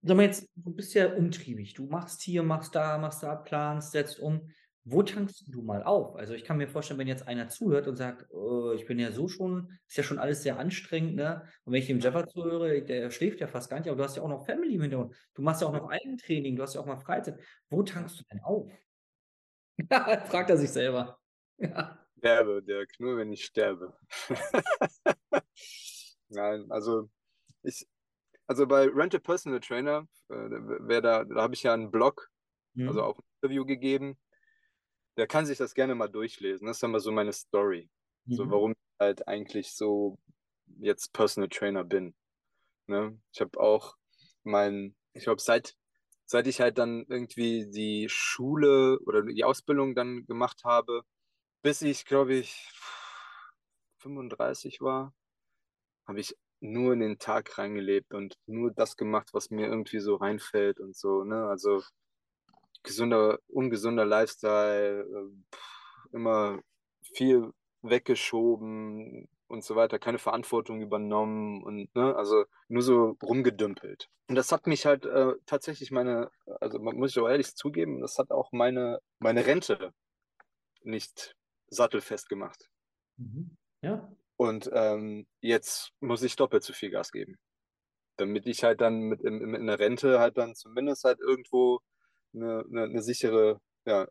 Sag 0.02 0.16
mal 0.16 0.22
jetzt, 0.22 0.48
du 0.54 0.70
bist 0.70 0.94
ja 0.94 1.12
umtriebig. 1.12 1.74
Du 1.74 1.86
machst 1.86 2.22
hier, 2.22 2.42
machst 2.42 2.74
da, 2.74 2.98
machst 2.98 3.22
da, 3.22 3.34
planst, 3.34 3.92
setzt 3.92 4.20
um. 4.20 4.50
Wo 4.90 5.02
tankst 5.02 5.44
du 5.48 5.60
mal 5.60 5.82
auf? 5.82 6.16
Also 6.16 6.32
ich 6.32 6.44
kann 6.44 6.56
mir 6.56 6.66
vorstellen, 6.66 6.98
wenn 6.98 7.08
jetzt 7.08 7.28
einer 7.28 7.50
zuhört 7.50 7.86
und 7.88 7.96
sagt, 7.96 8.26
oh, 8.30 8.72
ich 8.72 8.86
bin 8.86 8.98
ja 8.98 9.12
so 9.12 9.28
schon, 9.28 9.78
ist 9.86 9.98
ja 9.98 10.02
schon 10.02 10.18
alles 10.18 10.42
sehr 10.42 10.58
anstrengend, 10.58 11.14
ne? 11.14 11.42
Und 11.64 11.74
wenn 11.74 11.80
ich 11.80 11.88
dem 11.88 12.00
Jeffer 12.00 12.26
zuhöre, 12.26 12.82
der 12.82 13.10
schläft 13.10 13.40
ja 13.40 13.48
fast 13.48 13.68
gar 13.68 13.78
nicht, 13.78 13.88
aber 13.88 13.98
du 13.98 14.04
hast 14.04 14.16
ja 14.16 14.22
auch 14.22 14.28
noch 14.28 14.46
Family 14.46 14.76
im 14.76 14.82
Hintergrund. 14.82 15.14
Du 15.34 15.42
machst 15.42 15.60
ja 15.60 15.68
auch 15.68 15.74
noch 15.74 15.90
Eigentraining, 15.90 16.56
du 16.56 16.62
hast 16.62 16.74
ja 16.74 16.80
auch 16.80 16.86
mal 16.86 16.96
Freizeit. 16.96 17.38
Wo 17.68 17.82
tankst 17.82 18.18
du 18.18 18.24
denn 18.32 18.40
auf? 18.42 18.70
Fragt 20.30 20.50
er 20.50 20.56
sich 20.56 20.70
selber. 20.70 21.18
Ja. 21.60 21.98
Sterbe, 22.18 22.62
der 22.62 22.86
nur 23.00 23.16
wenn 23.16 23.32
ich 23.32 23.44
sterbe. 23.44 23.96
Nein, 26.28 26.66
also 26.70 27.10
ich, 27.64 27.84
also 28.46 28.64
bei 28.68 28.86
Rent 28.86 29.16
a 29.16 29.18
Personal 29.18 29.58
Trainer, 29.58 30.06
äh, 30.28 30.34
wer 30.34 31.00
da, 31.00 31.24
da 31.24 31.42
habe 31.42 31.54
ich 31.54 31.64
ja 31.64 31.74
einen 31.74 31.90
Blog, 31.90 32.30
also 32.76 32.82
mhm. 32.82 32.88
also 32.88 33.02
auch 33.02 33.18
ein 33.18 33.24
Interview 33.40 33.64
gegeben 33.64 34.16
der 35.18 35.26
kann 35.26 35.46
sich 35.46 35.58
das 35.58 35.74
gerne 35.74 35.96
mal 35.96 36.08
durchlesen. 36.08 36.66
Das 36.66 36.76
ist 36.76 36.82
dann 36.82 36.92
mal 36.92 37.00
so 37.00 37.10
meine 37.10 37.32
Story. 37.32 37.90
Mhm. 38.26 38.34
So, 38.34 38.50
warum 38.50 38.72
ich 38.72 39.00
halt 39.00 39.26
eigentlich 39.26 39.72
so 39.74 40.16
jetzt 40.78 41.12
Personal 41.12 41.48
Trainer 41.48 41.84
bin. 41.84 42.14
Ne? 42.86 43.20
Ich 43.32 43.40
habe 43.40 43.58
auch 43.58 43.96
mein, 44.44 44.94
ich 45.14 45.24
glaube, 45.24 45.42
seit, 45.42 45.74
seit 46.24 46.46
ich 46.46 46.60
halt 46.60 46.78
dann 46.78 47.04
irgendwie 47.08 47.68
die 47.68 48.06
Schule 48.08 49.00
oder 49.00 49.22
die 49.24 49.42
Ausbildung 49.42 49.96
dann 49.96 50.24
gemacht 50.26 50.62
habe, 50.64 51.02
bis 51.62 51.82
ich, 51.82 52.04
glaube 52.04 52.34
ich, 52.34 52.70
35 53.98 54.80
war, 54.80 55.12
habe 56.06 56.20
ich 56.20 56.36
nur 56.60 56.92
in 56.92 57.00
den 57.00 57.18
Tag 57.18 57.58
reingelebt 57.58 58.14
und 58.14 58.36
nur 58.46 58.70
das 58.70 58.96
gemacht, 58.96 59.30
was 59.32 59.50
mir 59.50 59.66
irgendwie 59.66 59.98
so 59.98 60.14
reinfällt 60.14 60.78
und 60.78 60.96
so. 60.96 61.24
Ne? 61.24 61.46
Also 61.46 61.82
gesunder, 62.82 63.38
ungesunder 63.48 64.04
Lifestyle, 64.04 65.02
äh, 65.02 65.56
immer 66.12 66.60
viel 67.02 67.52
weggeschoben 67.82 69.28
und 69.48 69.64
so 69.64 69.76
weiter, 69.76 69.98
keine 69.98 70.18
Verantwortung 70.18 70.80
übernommen 70.80 71.62
und 71.62 71.94
ne, 71.94 72.14
also 72.14 72.44
nur 72.68 72.82
so 72.82 73.16
rumgedümpelt. 73.22 74.08
Und 74.28 74.34
das 74.34 74.52
hat 74.52 74.66
mich 74.66 74.84
halt 74.84 75.06
äh, 75.06 75.34
tatsächlich 75.46 75.90
meine, 75.90 76.30
also 76.60 76.78
muss 76.78 77.12
ich 77.12 77.18
auch 77.18 77.28
ehrlich 77.28 77.54
zugeben, 77.54 78.00
das 78.00 78.18
hat 78.18 78.30
auch 78.30 78.52
meine, 78.52 79.00
meine 79.18 79.46
Rente 79.46 79.92
nicht 80.82 81.34
sattelfest 81.68 82.28
gemacht. 82.28 82.68
Mhm. 83.16 83.56
Ja. 83.82 84.12
Und 84.36 84.70
ähm, 84.72 85.26
jetzt 85.40 85.92
muss 86.00 86.22
ich 86.22 86.36
doppelt 86.36 86.62
so 86.62 86.72
viel 86.72 86.90
Gas 86.90 87.10
geben. 87.10 87.38
Damit 88.16 88.46
ich 88.46 88.64
halt 88.64 88.80
dann 88.80 89.00
mit 89.00 89.22
in, 89.22 89.54
in 89.54 89.66
der 89.66 89.78
Rente 89.78 90.20
halt 90.20 90.36
dann 90.36 90.54
zumindest 90.54 91.04
halt 91.04 91.20
irgendwo 91.20 91.80
eine, 92.34 92.64
eine, 92.70 92.84
eine 92.84 93.02
sichere 93.02 93.60
ja, 93.86 94.08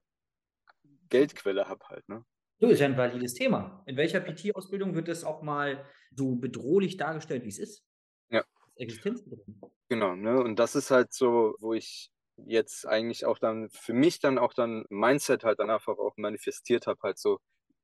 Geldquelle 1.10 1.68
habe 1.68 1.86
halt. 1.90 2.08
Ne? 2.10 2.24
Du, 2.60 2.68
ist 2.68 2.80
ja 2.80 2.88
ein 2.88 2.98
valides 2.98 3.34
Thema. 3.34 3.84
In 3.86 3.98
welcher 3.98 4.20
PT-Ausbildung 4.20 4.96
wird 4.96 5.10
es 5.10 5.24
auch 5.24 5.42
mal 5.42 5.86
so 6.16 6.36
bedrohlich 6.36 6.98
dargestellt, 6.98 7.44
wie 7.44 7.50
es 7.50 7.60
ist? 7.60 7.84
Ja. 8.30 8.44
Existenzbedrohung. 8.76 9.72
Genau, 9.90 10.16
ne? 10.16 10.42
Und 10.42 10.58
das 10.58 10.76
ist 10.76 10.92
halt 10.92 11.14
so, 11.14 11.56
wo 11.60 11.74
ich 11.74 12.12
jetzt 12.46 12.88
eigentlich 12.88 13.26
auch 13.26 13.40
dann 13.40 13.70
für 13.70 13.94
mich 13.94 14.20
dann 14.20 14.38
auch 14.38 14.54
dann 14.54 14.86
Mindset 14.90 15.44
halt 15.44 15.60
dann 15.60 15.70
einfach 15.70 15.98
auch 15.98 16.14
manifestiert 16.18 16.88
habe, 16.88 17.00
halt 17.04 17.18
so, 17.18 17.40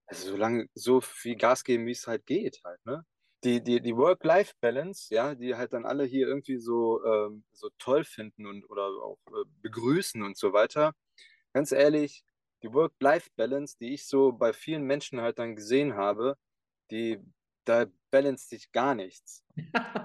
also 0.06 0.32
so 0.32 0.38
lange 0.38 0.68
so 0.74 1.02
viel 1.02 1.36
Gas 1.36 1.64
geben, 1.64 1.86
wie 1.86 1.92
es 1.92 2.08
halt 2.08 2.26
geht, 2.26 2.62
halt, 2.64 2.84
ne? 2.86 3.06
Die, 3.44 3.62
die, 3.62 3.82
die 3.82 3.96
Work-Life-Balance, 3.96 5.14
ja, 5.14 5.36
die 5.36 5.56
halt 5.56 5.74
dann 5.74 5.86
alle 5.86 6.06
hier 6.06 6.28
irgendwie 6.28 6.58
so, 6.58 7.04
ähm, 7.06 7.44
so 7.52 7.70
toll 7.78 8.04
finden 8.04 8.46
und 8.46 8.70
oder 8.70 8.84
auch 8.84 9.20
äh, 9.30 9.46
begrüßen 9.62 10.24
und 10.24 10.38
so 10.38 10.54
weiter. 10.54 10.94
Ganz 11.54 11.72
ehrlich, 11.72 12.24
die 12.64 12.74
Work-Life-Balance, 12.74 13.78
die 13.80 13.94
ich 13.94 14.08
so 14.08 14.32
bei 14.32 14.54
vielen 14.54 14.84
Menschen 14.84 15.22
halt 15.22 15.40
dann 15.40 15.56
gesehen 15.56 15.96
habe, 15.96 16.38
die, 16.92 17.20
da 17.66 17.86
balance 18.12 18.48
sich 18.48 18.72
gar 18.72 18.96
nichts. 18.96 19.44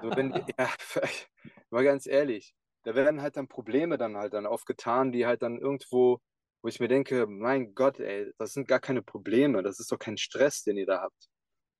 So, 0.03 0.11
wenn, 0.17 0.33
ja, 0.59 0.69
mal 1.71 1.85
ganz 1.85 2.07
ehrlich, 2.07 2.55
da 2.85 2.95
werden 2.95 3.23
halt 3.23 3.37
dann 3.37 3.49
Probleme 3.49 3.99
dann 3.99 4.17
halt 4.17 4.35
dann 4.35 4.47
aufgetan, 4.47 5.13
die 5.13 5.27
halt 5.27 5.43
dann 5.43 5.59
irgendwo, 5.59 6.21
wo 6.63 6.69
ich 6.69 6.81
mir 6.81 6.89
denke, 6.89 7.27
mein 7.27 7.75
Gott, 7.75 8.01
ey, 8.01 8.33
das 8.39 8.53
sind 8.53 8.69
gar 8.69 8.81
keine 8.81 9.03
Probleme, 9.03 9.63
das 9.63 9.79
ist 9.81 9.93
doch 9.93 9.99
kein 9.99 10.17
Stress, 10.17 10.65
den 10.65 10.77
ihr 10.77 10.87
da 10.87 11.03
habt 11.03 11.29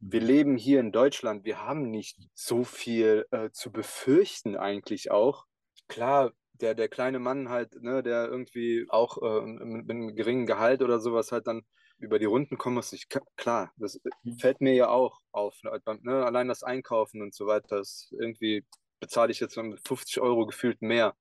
wir 0.01 0.21
leben 0.21 0.57
hier 0.57 0.81
in 0.81 0.93
Deutschland, 0.93 1.45
wir 1.45 1.65
haben 1.65 1.91
nicht 1.91 2.19
so 2.35 2.65
viel 2.65 3.27
äh, 3.31 3.51
zu 3.51 3.73
befürchten 3.73 4.57
eigentlich 4.57 5.11
auch. 5.11 5.47
Klar, 5.89 6.33
der, 6.61 6.75
der 6.75 6.89
kleine 6.89 7.19
Mann 7.19 7.49
halt, 7.49 7.81
ne, 7.83 8.03
der 8.03 8.29
irgendwie 8.29 8.87
auch 8.89 9.19
äh, 9.23 9.41
mit 9.47 9.91
einem 9.91 10.15
geringen 10.15 10.47
Gehalt 10.47 10.83
oder 10.83 11.01
sowas 11.01 11.33
halt 11.33 11.47
dann 11.47 11.63
über 11.99 12.19
die 12.19 12.27
Runden 12.27 12.59
kommen 12.59 12.77
muss, 12.77 12.93
ich, 12.93 13.09
klar, 13.37 13.73
das 13.77 13.97
äh, 13.97 14.11
mhm. 14.23 14.39
fällt 14.39 14.61
mir 14.61 14.75
ja 14.75 14.89
auch 14.89 15.21
auf. 15.33 15.57
Ne, 15.63 15.81
ne, 16.03 16.25
allein 16.25 16.49
das 16.49 16.63
Einkaufen 16.63 17.23
und 17.23 17.35
so 17.35 17.47
weiter, 17.47 17.77
das 17.79 18.13
irgendwie 18.19 18.65
bezahle 19.01 19.33
ich 19.33 19.41
jetzt 19.41 19.57
mit 19.57 19.81
50 19.87 20.21
Euro 20.21 20.47
gefühlt 20.47 20.83
mehr. 20.83 21.17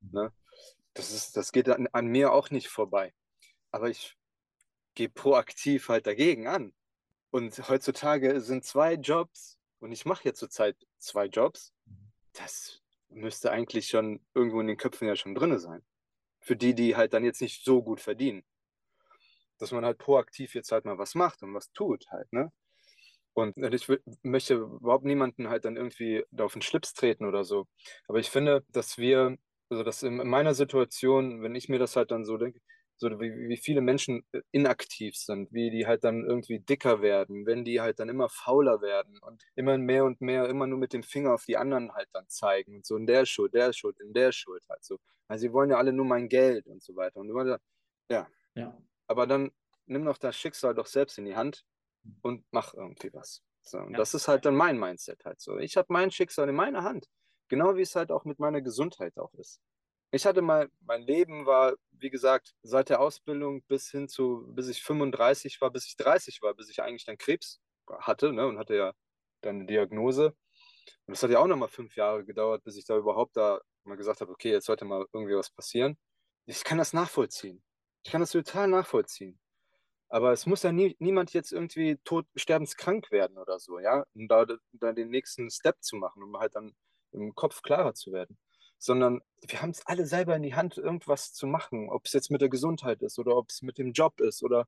Ne? 0.00 0.32
Das, 0.94 1.12
ist, 1.12 1.36
das 1.36 1.52
geht 1.52 1.68
an, 1.68 1.88
an 1.92 2.06
mir 2.06 2.32
auch 2.32 2.50
nicht 2.50 2.68
vorbei. 2.68 3.14
Aber 3.70 3.88
ich 3.88 4.16
gehe 4.94 5.08
proaktiv 5.08 5.88
halt 5.88 6.06
dagegen 6.06 6.46
an. 6.46 6.74
Und 7.32 7.66
heutzutage 7.70 8.42
sind 8.42 8.62
zwei 8.62 8.92
Jobs, 8.92 9.58
und 9.78 9.90
ich 9.90 10.04
mache 10.04 10.24
jetzt 10.24 10.38
zurzeit 10.38 10.76
zwei 10.98 11.26
Jobs, 11.26 11.72
das 12.34 12.82
müsste 13.08 13.50
eigentlich 13.50 13.88
schon 13.88 14.20
irgendwo 14.34 14.60
in 14.60 14.66
den 14.66 14.76
Köpfen 14.76 15.08
ja 15.08 15.16
schon 15.16 15.34
drin 15.34 15.58
sein. 15.58 15.82
Für 16.40 16.56
die, 16.56 16.74
die 16.74 16.94
halt 16.94 17.14
dann 17.14 17.24
jetzt 17.24 17.40
nicht 17.40 17.64
so 17.64 17.82
gut 17.82 18.00
verdienen. 18.00 18.44
Dass 19.56 19.72
man 19.72 19.82
halt 19.82 19.96
proaktiv 19.96 20.54
jetzt 20.54 20.72
halt 20.72 20.84
mal 20.84 20.98
was 20.98 21.14
macht 21.14 21.42
und 21.42 21.54
was 21.54 21.72
tut 21.72 22.06
halt, 22.10 22.30
ne? 22.34 22.52
Und 23.32 23.56
ich 23.56 23.88
möchte 24.22 24.56
überhaupt 24.56 25.06
niemanden 25.06 25.48
halt 25.48 25.64
dann 25.64 25.76
irgendwie 25.76 26.26
auf 26.36 26.52
den 26.52 26.60
Schlips 26.60 26.92
treten 26.92 27.24
oder 27.24 27.44
so. 27.44 27.66
Aber 28.08 28.18
ich 28.18 28.28
finde, 28.28 28.62
dass 28.68 28.98
wir, 28.98 29.38
also 29.70 29.82
dass 29.82 30.02
in 30.02 30.16
meiner 30.28 30.52
Situation, 30.52 31.42
wenn 31.42 31.54
ich 31.54 31.70
mir 31.70 31.78
das 31.78 31.96
halt 31.96 32.10
dann 32.10 32.26
so 32.26 32.36
denke, 32.36 32.60
so 32.96 33.08
wie, 33.20 33.48
wie 33.48 33.56
viele 33.56 33.80
Menschen 33.80 34.24
äh, 34.32 34.42
inaktiv 34.52 35.16
sind, 35.16 35.52
wie 35.52 35.70
die 35.70 35.86
halt 35.86 36.04
dann 36.04 36.24
irgendwie 36.24 36.60
dicker 36.60 37.02
werden, 37.02 37.46
wenn 37.46 37.64
die 37.64 37.80
halt 37.80 37.98
dann 37.98 38.08
immer 38.08 38.28
fauler 38.28 38.80
werden 38.80 39.18
und 39.18 39.42
immer 39.54 39.76
mehr 39.78 40.04
und 40.04 40.20
mehr 40.20 40.48
immer 40.48 40.66
nur 40.66 40.78
mit 40.78 40.92
dem 40.92 41.02
Finger 41.02 41.34
auf 41.34 41.44
die 41.44 41.56
anderen 41.56 41.92
halt 41.92 42.08
dann 42.12 42.28
zeigen 42.28 42.76
und 42.76 42.86
so 42.86 42.96
in 42.96 43.06
der 43.06 43.26
Schuld, 43.26 43.54
der 43.54 43.72
Schuld, 43.72 43.98
in 44.00 44.12
der 44.12 44.32
Schuld 44.32 44.64
halt 44.68 44.84
so. 44.84 44.98
Also 45.28 45.42
sie 45.42 45.52
wollen 45.52 45.70
ja 45.70 45.78
alle 45.78 45.92
nur 45.92 46.06
mein 46.06 46.28
Geld 46.28 46.66
und 46.66 46.82
so 46.82 46.94
weiter. 46.94 47.20
Und 47.20 47.28
du 47.28 47.34
meinst, 47.34 47.58
ja. 48.10 48.28
ja. 48.54 48.76
Aber 49.06 49.26
dann 49.26 49.50
nimm 49.86 50.04
doch 50.04 50.18
das 50.18 50.36
Schicksal 50.36 50.74
doch 50.74 50.86
selbst 50.86 51.18
in 51.18 51.24
die 51.24 51.36
Hand 51.36 51.64
und 52.22 52.44
mach 52.50 52.74
irgendwie 52.74 53.12
was. 53.12 53.42
So, 53.62 53.78
und 53.78 53.92
ja. 53.92 53.98
das 53.98 54.14
ist 54.14 54.28
halt 54.28 54.44
dann 54.44 54.56
mein 54.56 54.78
Mindset 54.78 55.24
halt 55.24 55.40
so. 55.40 55.58
Ich 55.58 55.76
habe 55.76 55.86
mein 55.90 56.10
Schicksal 56.10 56.48
in 56.48 56.54
meiner 56.54 56.82
Hand. 56.82 57.08
Genau 57.48 57.76
wie 57.76 57.82
es 57.82 57.94
halt 57.94 58.10
auch 58.10 58.24
mit 58.24 58.38
meiner 58.38 58.60
Gesundheit 58.60 59.18
auch 59.18 59.32
ist. 59.34 59.60
Ich 60.10 60.26
hatte 60.26 60.42
mal, 60.42 60.68
mein 60.80 61.02
Leben 61.02 61.46
war, 61.46 61.74
wie 62.02 62.10
gesagt, 62.10 62.54
seit 62.62 62.88
der 62.88 63.00
Ausbildung 63.00 63.62
bis 63.68 63.90
hin 63.90 64.08
zu, 64.08 64.46
bis 64.54 64.68
ich 64.68 64.82
35 64.82 65.60
war, 65.60 65.70
bis 65.70 65.86
ich 65.86 65.96
30 65.96 66.42
war, 66.42 66.54
bis 66.54 66.68
ich 66.68 66.82
eigentlich 66.82 67.04
dann 67.04 67.18
Krebs 67.18 67.60
hatte 67.88 68.32
ne, 68.32 68.46
und 68.46 68.58
hatte 68.58 68.74
ja 68.76 68.92
dann 69.42 69.56
eine 69.56 69.66
Diagnose. 69.66 70.36
Und 71.06 71.16
das 71.16 71.22
hat 71.22 71.30
ja 71.30 71.38
auch 71.38 71.46
nochmal 71.46 71.68
fünf 71.68 71.96
Jahre 71.96 72.24
gedauert, 72.24 72.64
bis 72.64 72.76
ich 72.76 72.84
da 72.84 72.96
überhaupt 72.96 73.36
da 73.36 73.60
mal 73.84 73.96
gesagt 73.96 74.20
habe, 74.20 74.32
okay, 74.32 74.50
jetzt 74.50 74.66
sollte 74.66 74.84
mal 74.84 75.06
irgendwie 75.12 75.36
was 75.36 75.50
passieren. 75.50 75.96
Ich 76.46 76.64
kann 76.64 76.78
das 76.78 76.92
nachvollziehen. 76.92 77.62
Ich 78.04 78.10
kann 78.10 78.20
das 78.20 78.32
total 78.32 78.68
nachvollziehen. 78.68 79.38
Aber 80.08 80.32
es 80.32 80.46
muss 80.46 80.62
ja 80.62 80.72
nie, 80.72 80.96
niemand 80.98 81.32
jetzt 81.32 81.52
irgendwie 81.52 81.96
tot, 82.04 82.26
sterbenskrank 82.36 83.10
werden 83.10 83.38
oder 83.38 83.58
so, 83.58 83.78
ja, 83.78 84.04
um 84.14 84.28
da, 84.28 84.46
da 84.72 84.92
den 84.92 85.10
nächsten 85.10 85.50
Step 85.50 85.82
zu 85.82 85.96
machen, 85.96 86.22
um 86.22 86.36
halt 86.36 86.54
dann 86.54 86.74
im 87.12 87.34
Kopf 87.34 87.62
klarer 87.62 87.94
zu 87.94 88.12
werden 88.12 88.38
sondern 88.82 89.22
wir 89.46 89.62
haben 89.62 89.70
es 89.70 89.86
alle 89.86 90.06
selber 90.06 90.34
in 90.34 90.42
die 90.42 90.56
Hand, 90.56 90.76
irgendwas 90.76 91.32
zu 91.32 91.46
machen, 91.46 91.88
ob 91.88 92.06
es 92.06 92.12
jetzt 92.12 92.32
mit 92.32 92.40
der 92.40 92.48
Gesundheit 92.48 93.00
ist 93.02 93.18
oder 93.18 93.36
ob 93.36 93.50
es 93.50 93.62
mit 93.62 93.78
dem 93.78 93.92
Job 93.92 94.20
ist 94.20 94.42
oder 94.42 94.66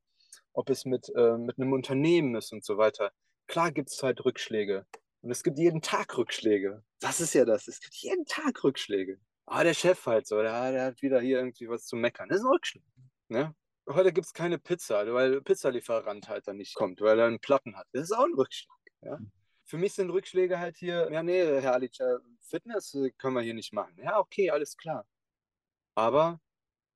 ob 0.53 0.71
es 0.71 0.85
mit, 0.85 1.13
äh, 1.17 1.37
mit 1.37 1.59
einem 1.59 1.73
Unternehmen 1.73 2.37
ist 2.37 2.53
und 2.53 2.65
so 2.65 2.79
weiter. 2.79 3.13
Klar 3.49 3.73
gibt 3.73 3.91
es 3.91 4.03
halt 4.05 4.25
Rückschläge. 4.25 4.87
Und 5.23 5.33
es 5.33 5.43
gibt 5.43 5.59
jeden 5.59 5.83
Tag 5.83 6.17
Rückschläge. 6.17 6.85
Das 7.01 7.21
ist 7.21 7.35
ja 7.35 7.45
das. 7.45 7.67
Es 7.67 7.81
gibt 7.81 7.95
jeden 7.97 8.25
Tag 8.25 8.63
Rückschläge. 8.63 9.19
Ah, 9.47 9.65
der 9.65 9.75
Chef 9.75 10.07
halt 10.07 10.29
so, 10.29 10.41
der, 10.41 10.71
der 10.71 10.85
hat 10.85 11.03
wieder 11.03 11.21
hier 11.21 11.39
irgendwie 11.39 11.69
was 11.69 11.85
zu 11.85 11.97
meckern. 11.97 12.29
Das 12.29 12.39
ist 12.39 12.45
ein 12.45 12.53
Rückschlag. 12.53 12.85
Ne? 13.29 13.55
Heute 13.89 14.13
gibt 14.13 14.27
es 14.27 14.33
keine 14.33 14.59
Pizza, 14.59 15.13
weil 15.13 15.43
Pizzalieferant 15.43 16.29
halt 16.29 16.47
dann 16.47 16.59
nicht 16.59 16.75
kommt, 16.75 17.01
weil 17.01 17.19
er 17.19 17.27
einen 17.27 17.41
Platten 17.41 17.77
hat. 17.77 17.89
Das 17.93 18.05
ist 18.05 18.13
auch 18.13 18.25
ein 18.25 18.35
Rückschlag. 18.35 18.79
Ja? 19.03 19.19
Für 19.65 19.79
mich 19.79 19.95
sind 19.95 20.11
Rückschläge 20.11 20.59
halt 20.59 20.77
hier, 20.77 21.11
ja, 21.11 21.23
nee, 21.23 21.43
Herr 21.61 21.75
Alic, 21.75 21.97
Fitness 22.41 22.95
äh, 22.95 23.11
können 23.13 23.35
wir 23.35 23.43
hier 23.43 23.55
nicht 23.55 23.73
machen. 23.73 23.97
Ja, 24.03 24.19
okay, 24.19 24.51
alles 24.51 24.77
klar. 24.77 25.07
Aber 25.95 26.41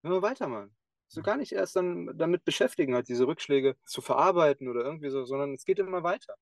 wenn 0.03 0.13
wir 0.13 0.23
weitermachen. 0.23 0.75
So 1.11 1.23
gar 1.23 1.39
nicht 1.39 1.53
erst 1.53 1.75
dann 1.77 2.19
damit 2.19 2.45
beschäftigen, 2.45 2.95
halt 2.95 3.09
diese 3.09 3.27
Rückschläge 3.27 3.77
zu 3.87 4.03
verarbeiten 4.03 4.69
oder 4.69 4.85
irgendwie 4.85 5.09
so, 5.09 5.25
sondern 5.25 5.55
es 5.55 5.65
geht 5.65 5.79
immer 5.79 6.03
weiter. 6.03 6.35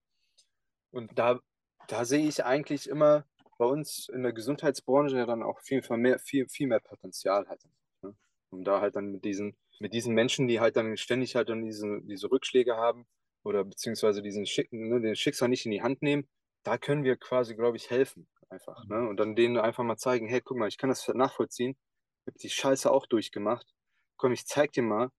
Und 0.91 1.17
da, 1.17 1.39
da 1.87 2.05
sehe 2.05 2.27
ich 2.27 2.45
eigentlich 2.45 2.89
immer 2.89 3.25
bei 3.59 3.65
uns 3.65 4.09
in 4.09 4.25
der 4.25 4.33
Gesundheitsbranche 4.33 5.17
ja 5.17 5.27
dann 5.27 5.45
auch 5.45 5.61
viel 5.61 5.83
mehr, 5.97 6.19
viel, 6.19 6.49
viel 6.49 6.67
mehr 6.67 6.81
Potenzial 6.81 7.47
hat. 7.49 7.61
Ne? 8.03 8.17
Um 8.51 8.65
da 8.65 8.81
halt 8.81 8.97
dann 8.97 9.13
mit 9.13 9.25
diesen, 9.25 9.57
mit 9.79 9.95
diesen 9.95 10.15
Menschen, 10.15 10.49
die 10.49 10.59
halt 10.59 10.77
dann 10.77 10.97
ständig 10.97 11.37
halt 11.37 11.49
dann 11.49 11.63
diese, 11.63 12.01
diese 12.03 12.31
Rückschläge 12.31 12.77
haben 12.77 13.07
oder 13.47 13.65
beziehungsweise 13.65 14.23
diesen 14.23 14.45
Schick, 14.45 14.73
ne, 14.73 15.01
den 15.01 15.15
Schicksal 15.15 15.49
nicht 15.49 15.65
in 15.65 15.71
die 15.71 15.83
Hand 15.83 16.03
nehmen, 16.03 16.29
da 16.65 16.77
können 16.77 17.05
wir 17.05 17.17
quasi, 17.17 17.55
glaube 17.55 17.77
ich, 17.77 17.91
helfen 17.91 18.27
einfach. 18.51 18.85
Ne? 18.87 19.09
Und 19.09 19.19
dann 19.19 19.37
denen 19.37 19.57
einfach 19.57 19.85
mal 19.85 19.97
zeigen, 19.97 20.29
hey, 20.29 20.41
guck 20.45 20.59
mal, 20.59 20.69
ich 20.69 20.79
kann 20.79 20.91
das 20.91 21.09
nachvollziehen, 21.09 21.77
ich 22.23 22.27
habe 22.27 22.39
die 22.39 22.51
Scheiße 22.51 22.91
auch 22.91 23.07
durchgemacht. 23.07 23.73
Komm, 24.19 24.33
ich 24.33 24.47
zeig 24.47 24.73
dir 24.73 24.83
mal, 24.83 25.11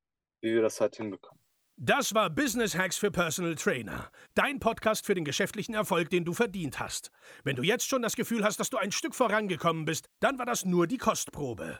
wie 0.42 0.54
wir 0.54 0.62
das 0.62 0.82
halt 0.82 0.98
hinbekommen. 0.98 1.42
Das 1.80 2.16
war 2.16 2.32
Business 2.32 2.76
Hacks 2.76 2.98
für 2.98 3.12
Personal 3.12 3.56
Trainer. 3.56 4.12
Dein 4.34 4.60
Podcast 4.60 5.06
für 5.06 5.14
den 5.14 5.26
geschäftlichen 5.26 5.76
Erfolg, 5.76 6.10
den 6.10 6.26
du 6.26 6.34
verdient 6.34 6.80
hast. 6.80 7.12
Wenn 7.44 7.56
du 7.56 7.62
jetzt 7.62 7.88
schon 7.88 8.02
das 8.02 8.16
Gefühl 8.16 8.44
hast, 8.44 8.60
dass 8.60 8.72
du 8.72 8.78
ein 8.78 8.92
Stück 8.92 9.14
vorangekommen 9.14 9.86
bist, 9.86 10.08
dann 10.20 10.40
war 10.40 10.48
das 10.48 10.66
nur 10.66 10.88
die 10.88 10.98
Kostprobe. 10.98 11.80